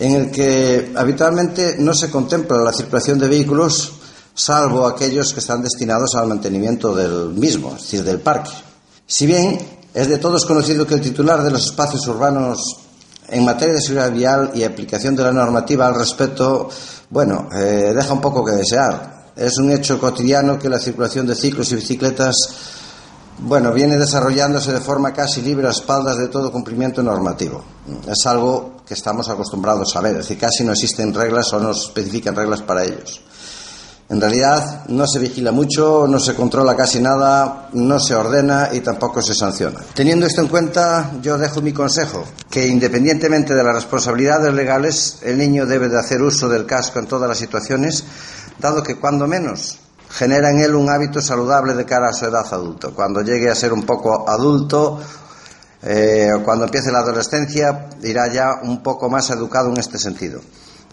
[0.00, 3.92] en el que habitualmente no se contempla la circulación de vehículos
[4.34, 8.50] salvo aquellos que están destinados al mantenimiento del mismo, es decir, del parque.
[9.06, 9.58] Si bien
[9.92, 12.78] es de todos conocido que el titular de los espacios urbanos
[13.28, 16.70] en materia de seguridad vial y aplicación de la normativa al respecto,
[17.10, 19.32] bueno, eh, deja un poco que desear.
[19.36, 22.34] Es un hecho cotidiano que la circulación de ciclos y bicicletas
[23.42, 27.62] bueno, viene desarrollándose de forma casi libre a espaldas de todo cumplimiento normativo.
[28.06, 31.72] Es algo que estamos acostumbrados a ver, es decir, casi no existen reglas o no
[31.72, 33.22] se especifican reglas para ellos.
[34.10, 38.80] En realidad no se vigila mucho, no se controla casi nada, no se ordena y
[38.80, 39.78] tampoco se sanciona.
[39.94, 45.38] Teniendo esto en cuenta, yo dejo mi consejo, que independientemente de las responsabilidades legales, el
[45.38, 48.02] niño debe de hacer uso del casco en todas las situaciones,
[48.58, 49.78] dado que cuando menos
[50.10, 52.94] genera en él un hábito saludable de cara a su edad adulto.
[52.94, 55.00] Cuando llegue a ser un poco adulto,
[55.82, 60.40] eh, cuando empiece la adolescencia, irá ya un poco más educado en este sentido.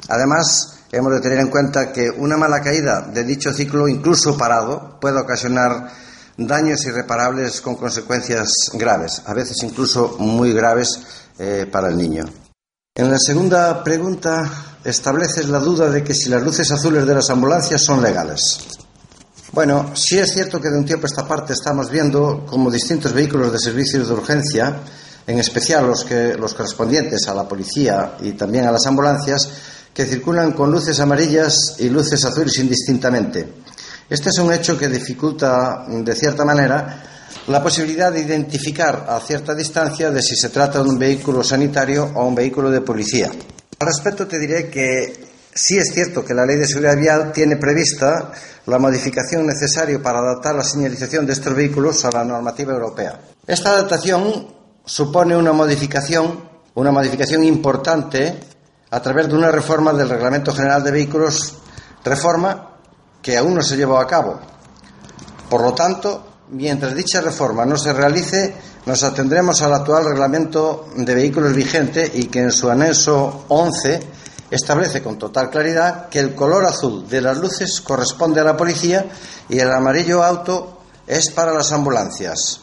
[0.07, 4.97] Además, hemos de tener en cuenta que una mala caída de dicho ciclo, incluso parado,
[5.01, 5.91] puede ocasionar
[6.37, 10.99] daños irreparables con consecuencias graves, a veces incluso muy graves
[11.39, 12.25] eh, para el niño.
[12.95, 17.29] En la segunda pregunta estableces la duda de que si las luces azules de las
[17.29, 18.86] ambulancias son legales.
[19.53, 23.13] Bueno, sí es cierto que de un tiempo a esta parte estamos viendo como distintos
[23.13, 24.81] vehículos de servicios de urgencia,
[25.25, 29.49] en especial los, que, los correspondientes a la policía y también a las ambulancias,
[29.93, 33.47] que circulan con luces amarillas y luces azules indistintamente.
[34.09, 37.03] Este es un hecho que dificulta, de cierta manera,
[37.47, 42.11] la posibilidad de identificar a cierta distancia de si se trata de un vehículo sanitario
[42.15, 43.31] o un vehículo de policía.
[43.79, 45.26] Al respecto te diré que
[45.57, 48.31] sí es cierto que la Ley de Seguridad Vial tiene prevista
[48.67, 53.19] la modificación necesaria para adaptar la señalización de estos vehículos a la normativa europea.
[53.45, 54.47] Esta adaptación
[54.85, 56.43] supone una modificación,
[56.75, 58.39] una modificación importante
[58.91, 61.55] a través de una reforma del Reglamento General de Vehículos,
[62.03, 62.75] reforma
[63.21, 64.39] que aún no se llevó a cabo.
[65.49, 68.53] Por lo tanto, mientras dicha reforma no se realice,
[68.85, 74.16] nos atendremos al actual reglamento de vehículos vigente y que en su anexo 11
[74.49, 79.05] establece con total claridad que el color azul de las luces corresponde a la policía
[79.49, 82.61] y el amarillo auto es para las ambulancias.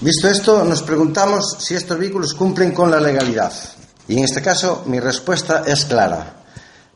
[0.00, 3.52] Visto esto, nos preguntamos si estos vehículos cumplen con la legalidad.
[4.08, 6.36] Y en este caso, mi respuesta es clara.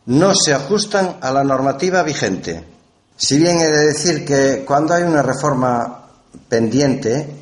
[0.07, 2.65] No se ajustan a la normativa vigente.
[3.17, 6.07] Si bien he de decir que cuando hay una reforma
[6.49, 7.35] pendiente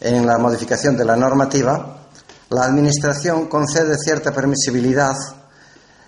[0.00, 1.98] en la modificación de la normativa,
[2.50, 5.14] la Administración concede cierta permisibilidad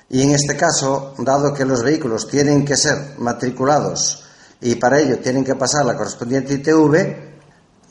[0.09, 4.24] y en este caso, dado que los vehículos tienen que ser matriculados
[4.61, 7.16] y para ello tienen que pasar la correspondiente ITV,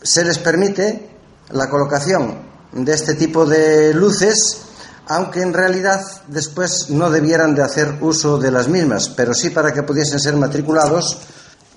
[0.01, 1.09] se les permite
[1.51, 2.39] la colocación
[2.71, 4.65] de este tipo de luces
[5.07, 9.71] aunque en realidad después no debieran de hacer uso de las mismas, pero sí para
[9.71, 11.19] que pudiesen ser matriculados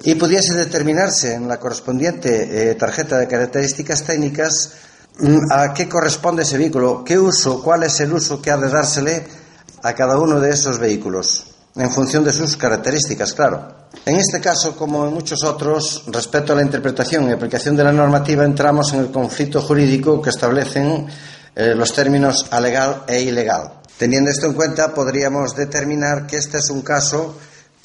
[0.03, 4.73] y pudiese determinarse en la correspondiente eh, tarjeta de características técnicas
[5.19, 8.69] mm, a qué corresponde ese vehículo, qué uso, cuál es el uso que ha de
[8.71, 9.27] dársele
[9.83, 13.79] a cada uno de esos vehículos, en función de sus características, claro.
[14.05, 17.93] En este caso, como en muchos otros, respecto a la interpretación y aplicación de la
[17.93, 21.07] normativa, entramos en el conflicto jurídico que establecen
[21.55, 23.81] eh, los términos alegal e ilegal.
[23.97, 27.37] Teniendo esto en cuenta, podríamos determinar que este es un caso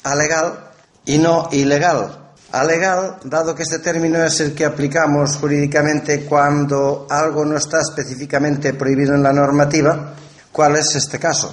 [0.04, 0.70] alegal
[1.04, 2.32] y no ilegal.
[2.52, 8.74] Alegal, dado que este término es el que aplicamos jurídicamente cuando algo no está específicamente
[8.74, 10.14] prohibido en la normativa,
[10.52, 11.52] ¿cuál es este caso?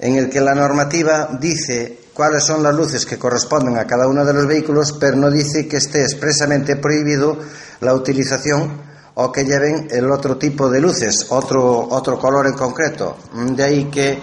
[0.00, 4.24] En el que la normativa dice cuáles son las luces que corresponden a cada uno
[4.24, 7.38] de los vehículos, pero no dice que esté expresamente prohibido
[7.80, 8.80] la utilización
[9.14, 13.18] o que lleven el otro tipo de luces, otro, otro color en concreto.
[13.54, 14.18] De ahí que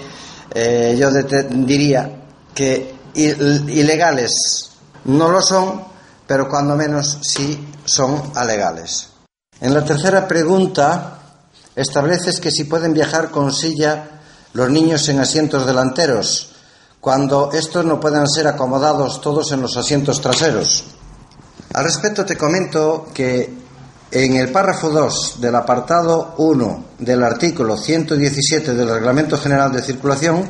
[0.53, 2.23] eh, yo diría
[2.55, 4.71] que ilegales
[5.05, 5.83] no lo son,
[6.25, 9.09] pero cuando menos sí son alegales.
[9.61, 11.19] En la tercera pregunta
[11.75, 14.16] estableces que si pueden viajar con silla
[14.57, 16.49] los niños en asientos delanteros,
[16.99, 20.83] cuando estos no puedan ser acomodados todos en los asientos traseros.
[21.75, 23.53] Al respecto te comento que
[24.09, 30.49] en el párrafo 2 del apartado 1 del artículo 117 del Reglamento General de Circulación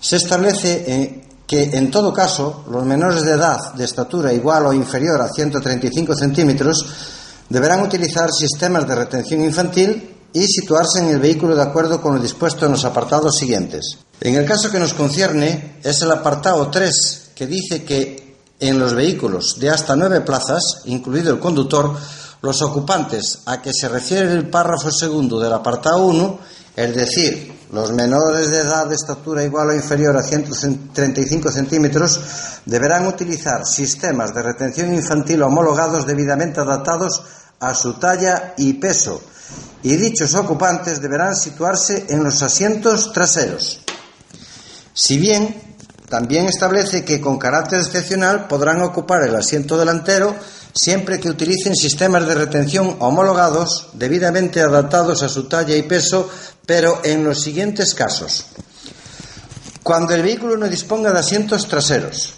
[0.00, 4.72] se establece eh, que, en todo caso, los menores de edad de estatura igual o
[4.72, 6.84] inferior a 135 centímetros
[7.48, 12.20] deberán utilizar sistemas de retención infantil y situarse en el vehículo de acuerdo con lo
[12.20, 13.98] dispuesto en los apartados siguientes.
[14.20, 18.94] En el caso que nos concierne es el apartado 3 que dice que en los
[18.94, 21.94] vehículos de hasta nueve plazas, incluido el conductor,
[22.42, 26.38] los ocupantes a que se refiere el párrafo segundo del apartado 1,
[26.76, 32.20] es decir, los menores de edad de estatura igual o inferior a 135 centímetros,
[32.66, 37.22] deberán utilizar sistemas de retención infantil homologados debidamente adaptados
[37.60, 39.22] a su talla y peso,
[39.82, 43.80] y dichos ocupantes deberán situarse en los asientos traseros.
[44.92, 45.76] Si bien
[46.08, 50.34] también establece que con carácter excepcional podrán ocupar el asiento delantero
[50.74, 56.28] siempre que utilicen sistemas de retención homologados, debidamente adaptados a su talla y peso,
[56.66, 58.46] pero en los siguientes casos.
[59.82, 62.34] Cuando el vehículo no disponga de asientos traseros,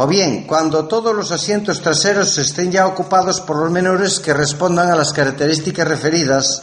[0.00, 4.92] o bien cuando todos los asientos traseros estén ya ocupados por los menores que respondan
[4.92, 6.60] a las características referidas,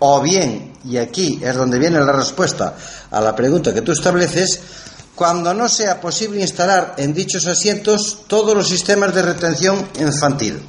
[0.00, 2.76] o bien, y aquí es donde viene la respuesta
[3.10, 4.60] a la pregunta que tú estableces,
[5.14, 10.62] cuando no sea posible instalar en dichos asientos todos los sistemas de retención infantil.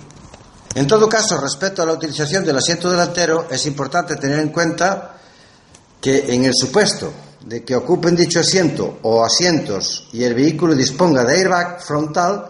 [0.75, 5.17] En todo caso, respecto a la utilización del asiento delantero, es importante tener en cuenta
[5.99, 7.11] que en el supuesto
[7.45, 12.49] de que ocupen dicho asiento o asientos y el vehículo disponga de airbag frontal,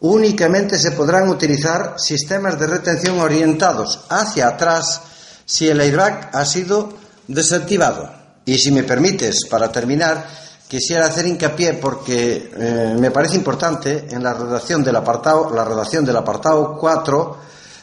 [0.00, 5.00] únicamente se podrán utilizar sistemas de retención orientados hacia atrás
[5.44, 6.90] si el airbag ha sido
[7.26, 8.10] desactivado.
[8.44, 10.26] Y si me permites, para terminar,
[10.68, 16.04] quisiera hacer hincapié porque eh, me parece importante en la redacción del apartado, la redacción
[16.04, 17.36] del apartado 4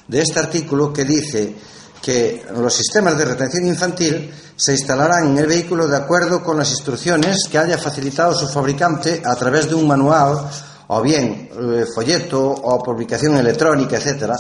[0.08, 1.56] de este artículo que dice
[2.06, 6.70] que los sistemas de retención infantil se instalarán en el vehículo de acuerdo con las
[6.70, 10.47] instrucciones que haya facilitado su fabricante a través de un manual
[10.86, 14.36] o bien eh, folleto o publicación electrónica, etcétera.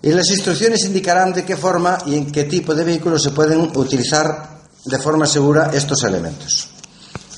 [0.00, 3.68] Y las instrucciones indicarán de qué forma y en qué tipo de vehículo se pueden
[3.74, 6.68] utilizar de forma segura estos elementos.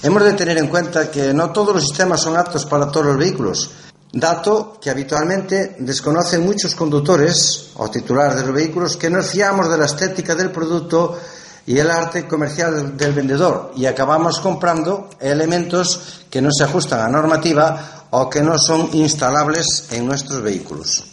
[0.03, 3.17] Hemos de tener en cuenta que no todos los sistemas son aptos para todos los
[3.17, 3.71] vehículos,
[4.13, 9.79] dato que habitualmente desconocen muchos conductores o titulares de los vehículos que nos fiamos de
[9.79, 11.19] la estética del producto
[11.67, 17.09] y el arte comercial del vendedor y acabamos comprando elementos que no se ajustan a
[17.09, 21.05] normativa o que no son instalables en nuestros vehículos.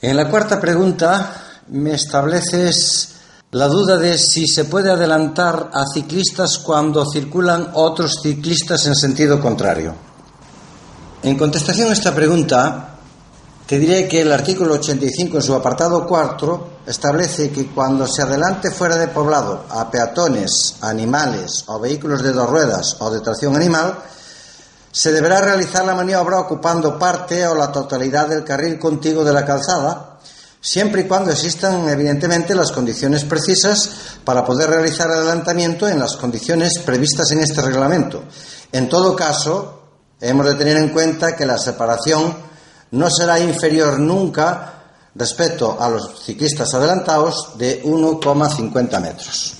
[0.00, 3.14] En la cuarta pregunta me estableces
[3.50, 9.40] la duda de si se puede adelantar a ciclistas cuando circulan otros ciclistas en sentido
[9.40, 10.05] contrario.
[11.22, 12.96] En contestación a esta pregunta,
[13.66, 18.70] te diré que el artículo 85 en su apartado 4 establece que cuando se adelante
[18.70, 23.98] fuera de poblado a peatones, animales o vehículos de dos ruedas o de tracción animal,
[24.92, 29.44] se deberá realizar la maniobra ocupando parte o la totalidad del carril contigo de la
[29.44, 30.18] calzada,
[30.60, 33.90] siempre y cuando existan evidentemente las condiciones precisas
[34.22, 38.22] para poder realizar el adelantamiento en las condiciones previstas en este reglamento.
[38.70, 39.75] En todo caso,
[40.20, 42.34] Hemos de tener en cuenta que la separación
[42.92, 44.72] no será inferior nunca
[45.14, 49.56] respecto a los ciclistas adelantados de 1,50 metros.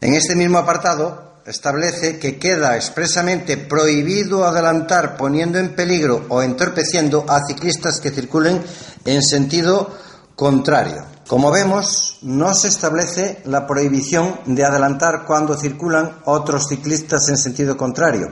[0.00, 7.26] En este mismo apartado establece que queda expresamente prohibido adelantar poniendo en peligro o entorpeciendo
[7.28, 8.62] a ciclistas que circulen
[9.04, 9.94] en sentido
[10.36, 11.04] contrario.
[11.28, 17.76] Como vemos, no se establece la prohibición de adelantar cuando circulan otros ciclistas en sentido
[17.76, 18.28] contrario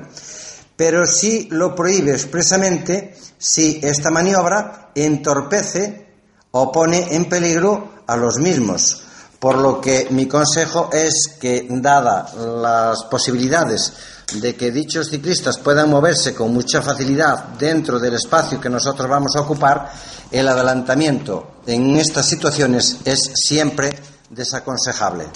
[0.81, 6.07] pero sí lo prohíbe expresamente si esta maniobra entorpece
[6.53, 9.03] o pone en peligro a los mismos.
[9.39, 13.93] Por lo que mi consejo es que, dadas las posibilidades
[14.41, 19.37] de que dichos ciclistas puedan moverse con mucha facilidad dentro del espacio que nosotros vamos
[19.37, 19.93] a ocupar,
[20.31, 23.99] el adelantamiento en estas situaciones es siempre
[24.31, 25.27] desaconsejable.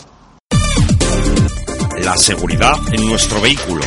[2.03, 3.83] La seguridad en nuestro vehículo.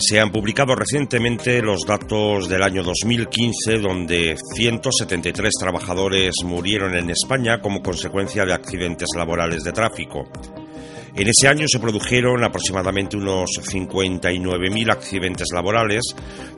[0.00, 7.60] Se han publicado recientemente los datos del año 2015, donde 173 trabajadores murieron en España
[7.60, 10.28] como consecuencia de accidentes laborales de tráfico.
[11.16, 16.02] En ese año se produjeron aproximadamente unos 59.000 accidentes laborales,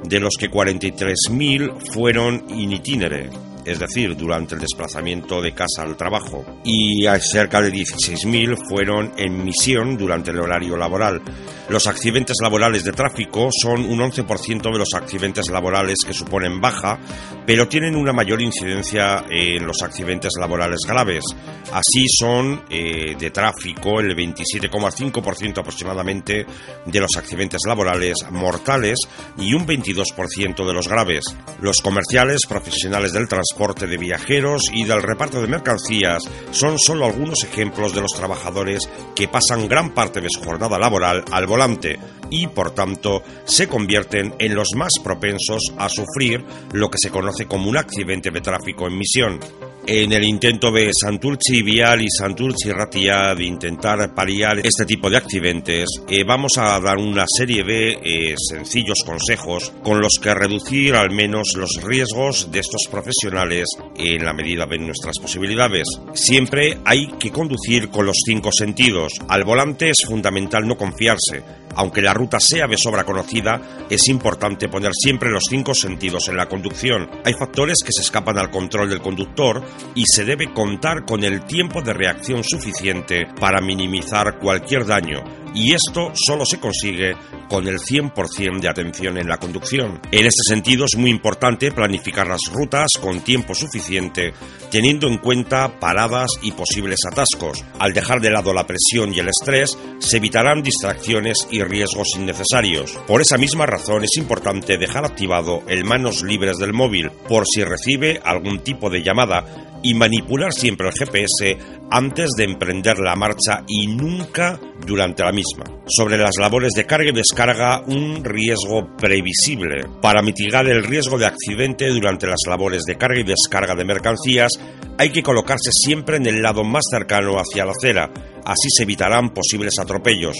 [0.04, 3.30] de los que 43.000 fueron in itinere,
[3.64, 9.44] es decir, durante el desplazamiento de casa al trabajo, y cerca de 16.000 fueron en
[9.44, 11.22] misión durante el horario laboral.
[11.68, 16.98] Los accidentes laborales de tráfico son un 11% de los accidentes laborales que suponen baja,
[17.46, 21.24] pero tienen una mayor incidencia en los accidentes laborales graves.
[21.72, 26.44] Así son eh, de tráfico el 27,5% aproximadamente
[26.84, 28.98] de los accidentes laborales mortales
[29.38, 31.22] y un 22% de los graves.
[31.60, 37.44] Los comerciales, profesionales del transporte de viajeros y del reparto de mercancías son solo algunos
[37.44, 41.98] ejemplos de los trabajadores que pasan gran parte de su jornada laboral al volante
[42.30, 47.46] y, por tanto, se convierten en los más propensos a sufrir lo que se conoce
[47.46, 49.40] como un accidente de tráfico en misión.
[49.86, 55.16] En el intento de Santurci Vial y Santurci Ratia de intentar paliar este tipo de
[55.16, 60.94] accidentes, eh, vamos a dar una serie de eh, sencillos consejos con los que reducir
[60.94, 63.66] al menos los riesgos de estos profesionales
[63.96, 65.88] en la medida de nuestras posibilidades.
[66.14, 69.14] Siempre hay que conducir con los cinco sentidos.
[69.28, 71.42] Al volante es fundamental no confiarse.
[71.76, 76.36] Aunque la ruta sea de sobra conocida, es importante poner siempre los cinco sentidos en
[76.36, 77.08] la conducción.
[77.24, 79.62] Hay factores que se escapan al control del conductor
[79.94, 85.22] y se debe contar con el tiempo de reacción suficiente para minimizar cualquier daño,
[85.54, 87.16] y esto solo se consigue
[87.48, 90.00] con el 100% de atención en la conducción.
[90.12, 94.32] En este sentido es muy importante planificar las rutas con tiempo suficiente,
[94.70, 97.64] teniendo en cuenta paradas y posibles atascos.
[97.78, 102.98] Al dejar de lado la presión y el estrés, se evitarán distracciones y riesgos innecesarios.
[103.06, 107.64] Por esa misma razón es importante dejar activado el manos libres del móvil por si
[107.64, 111.56] recibe algún tipo de llamada y manipular siempre el GPS
[111.90, 115.64] antes de emprender la marcha y nunca durante la misma.
[115.86, 119.86] Sobre las labores de carga y descarga, un riesgo previsible.
[120.00, 124.52] Para mitigar el riesgo de accidente durante las labores de carga y descarga de mercancías,
[124.98, 128.10] hay que colocarse siempre en el lado más cercano hacia la acera,
[128.44, 130.36] así se evitarán posibles atropellos.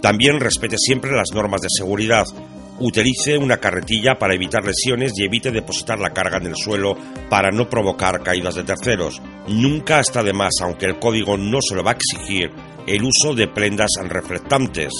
[0.00, 2.24] También respete siempre las normas de seguridad,
[2.80, 6.96] Utilice una carretilla para evitar lesiones y evite depositar la carga en el suelo
[7.28, 9.20] para no provocar caídas de terceros.
[9.48, 12.50] Nunca está de más, aunque el código no se lo va a exigir,
[12.86, 14.94] el uso de prendas reflectantes.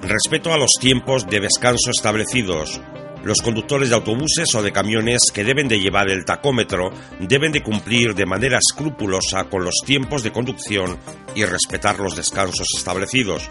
[0.00, 2.80] Respeto a los tiempos de descanso establecidos.
[3.24, 7.64] Los conductores de autobuses o de camiones que deben de llevar el tacómetro deben de
[7.64, 10.98] cumplir de manera escrupulosa con los tiempos de conducción
[11.34, 13.50] y respetar los descansos establecidos.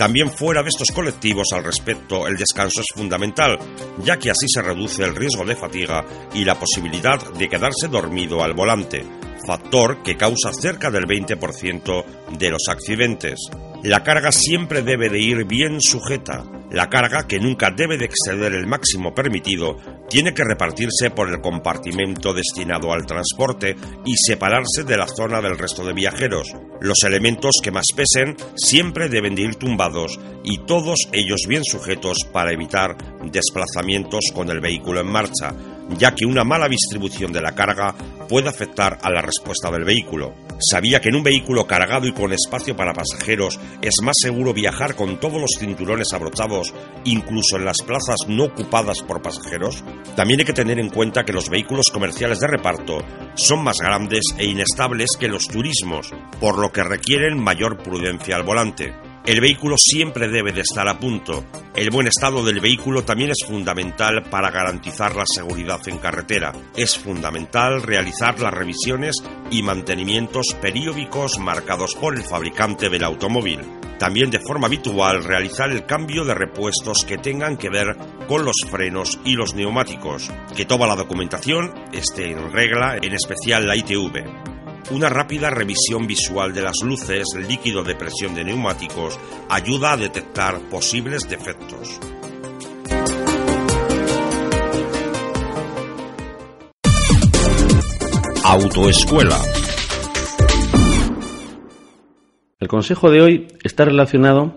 [0.00, 3.58] También fuera de estos colectivos al respecto, el descanso es fundamental,
[4.02, 8.42] ya que así se reduce el riesgo de fatiga y la posibilidad de quedarse dormido
[8.42, 9.04] al volante,
[9.50, 12.04] factor que causa cerca del 20%
[12.38, 13.50] de los accidentes.
[13.82, 16.44] La carga siempre debe de ir bien sujeta.
[16.70, 19.76] La carga, que nunca debe de exceder el máximo permitido,
[20.08, 23.74] tiene que repartirse por el compartimento destinado al transporte
[24.04, 26.52] y separarse de la zona del resto de viajeros.
[26.80, 32.18] Los elementos que más pesen siempre deben de ir tumbados y todos ellos bien sujetos
[32.32, 35.56] para evitar desplazamientos con el vehículo en marcha,
[35.98, 37.94] ya que una mala distribución de la carga
[38.28, 40.34] puede afectar a la respuesta del vehículo.
[40.58, 44.94] Sabía que en un vehículo cargado y con espacio para pasajeros es más seguro viajar
[44.94, 46.74] con todos los cinturones abrochados,
[47.04, 49.82] incluso en las plazas no ocupadas por pasajeros.
[50.16, 53.02] También hay que tener en cuenta que los vehículos comerciales de reparto
[53.34, 58.42] son más grandes e inestables que los turismos, por lo que requieren mayor prudencia al
[58.42, 59.09] volante.
[59.26, 61.44] El vehículo siempre debe de estar a punto.
[61.76, 66.52] El buen estado del vehículo también es fundamental para garantizar la seguridad en carretera.
[66.74, 69.16] Es fundamental realizar las revisiones
[69.50, 73.60] y mantenimientos periódicos marcados por el fabricante del automóvil.
[73.98, 77.94] También de forma habitual realizar el cambio de repuestos que tengan que ver
[78.26, 80.30] con los frenos y los neumáticos.
[80.56, 84.59] Que toda la documentación esté en regla, en especial la ITV.
[84.90, 90.58] Una rápida revisión visual de las luces, líquido de presión de neumáticos, ayuda a detectar
[90.68, 92.00] posibles defectos.
[98.44, 99.38] Autoescuela.
[102.58, 104.56] El consejo de hoy está relacionado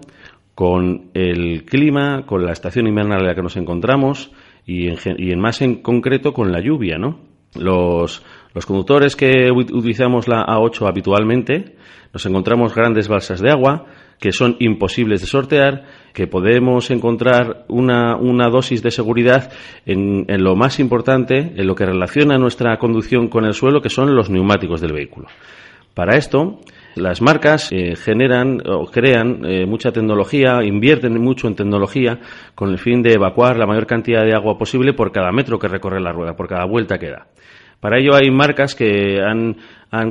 [0.55, 4.31] con el clima, con la estación invernal en la que nos encontramos
[4.65, 7.19] y en, y en más en concreto con la lluvia, ¿no?
[7.55, 8.23] Los,
[8.53, 11.75] los conductores que utilizamos la A8 habitualmente
[12.13, 13.85] nos encontramos grandes balsas de agua
[14.19, 15.83] que son imposibles de sortear,
[16.13, 18.15] que podemos encontrar una,
[18.49, 19.51] dosis de seguridad
[19.85, 23.89] en, en, lo más importante, en lo que relaciona nuestra conducción con el suelo, que
[23.89, 25.27] son los neumáticos del vehículo.
[25.93, 26.59] Para esto,
[26.95, 32.19] las marcas eh, generan o crean eh, mucha tecnología, invierten mucho en tecnología
[32.55, 35.67] con el fin de evacuar la mayor cantidad de agua posible por cada metro que
[35.67, 37.27] recorre la rueda, por cada vuelta que da.
[37.83, 39.57] Para ello hay marcas que han,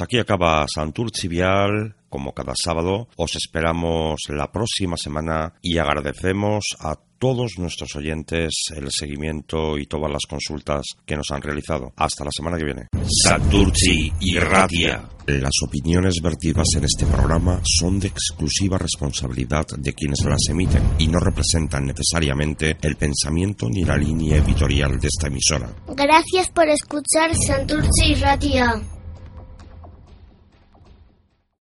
[0.00, 3.08] Pues aquí acaba Santurci Vial, como cada sábado.
[3.16, 10.10] Os esperamos la próxima semana y agradecemos a todos nuestros oyentes el seguimiento y todas
[10.10, 11.92] las consultas que nos han realizado.
[11.96, 12.86] Hasta la semana que viene.
[13.24, 15.06] Santurci y Radia.
[15.26, 21.08] Las opiniones vertidas en este programa son de exclusiva responsabilidad de quienes las emiten y
[21.08, 25.70] no representan necesariamente el pensamiento ni la línea editorial de esta emisora.
[25.88, 28.82] Gracias por escuchar Santurce y Ratia.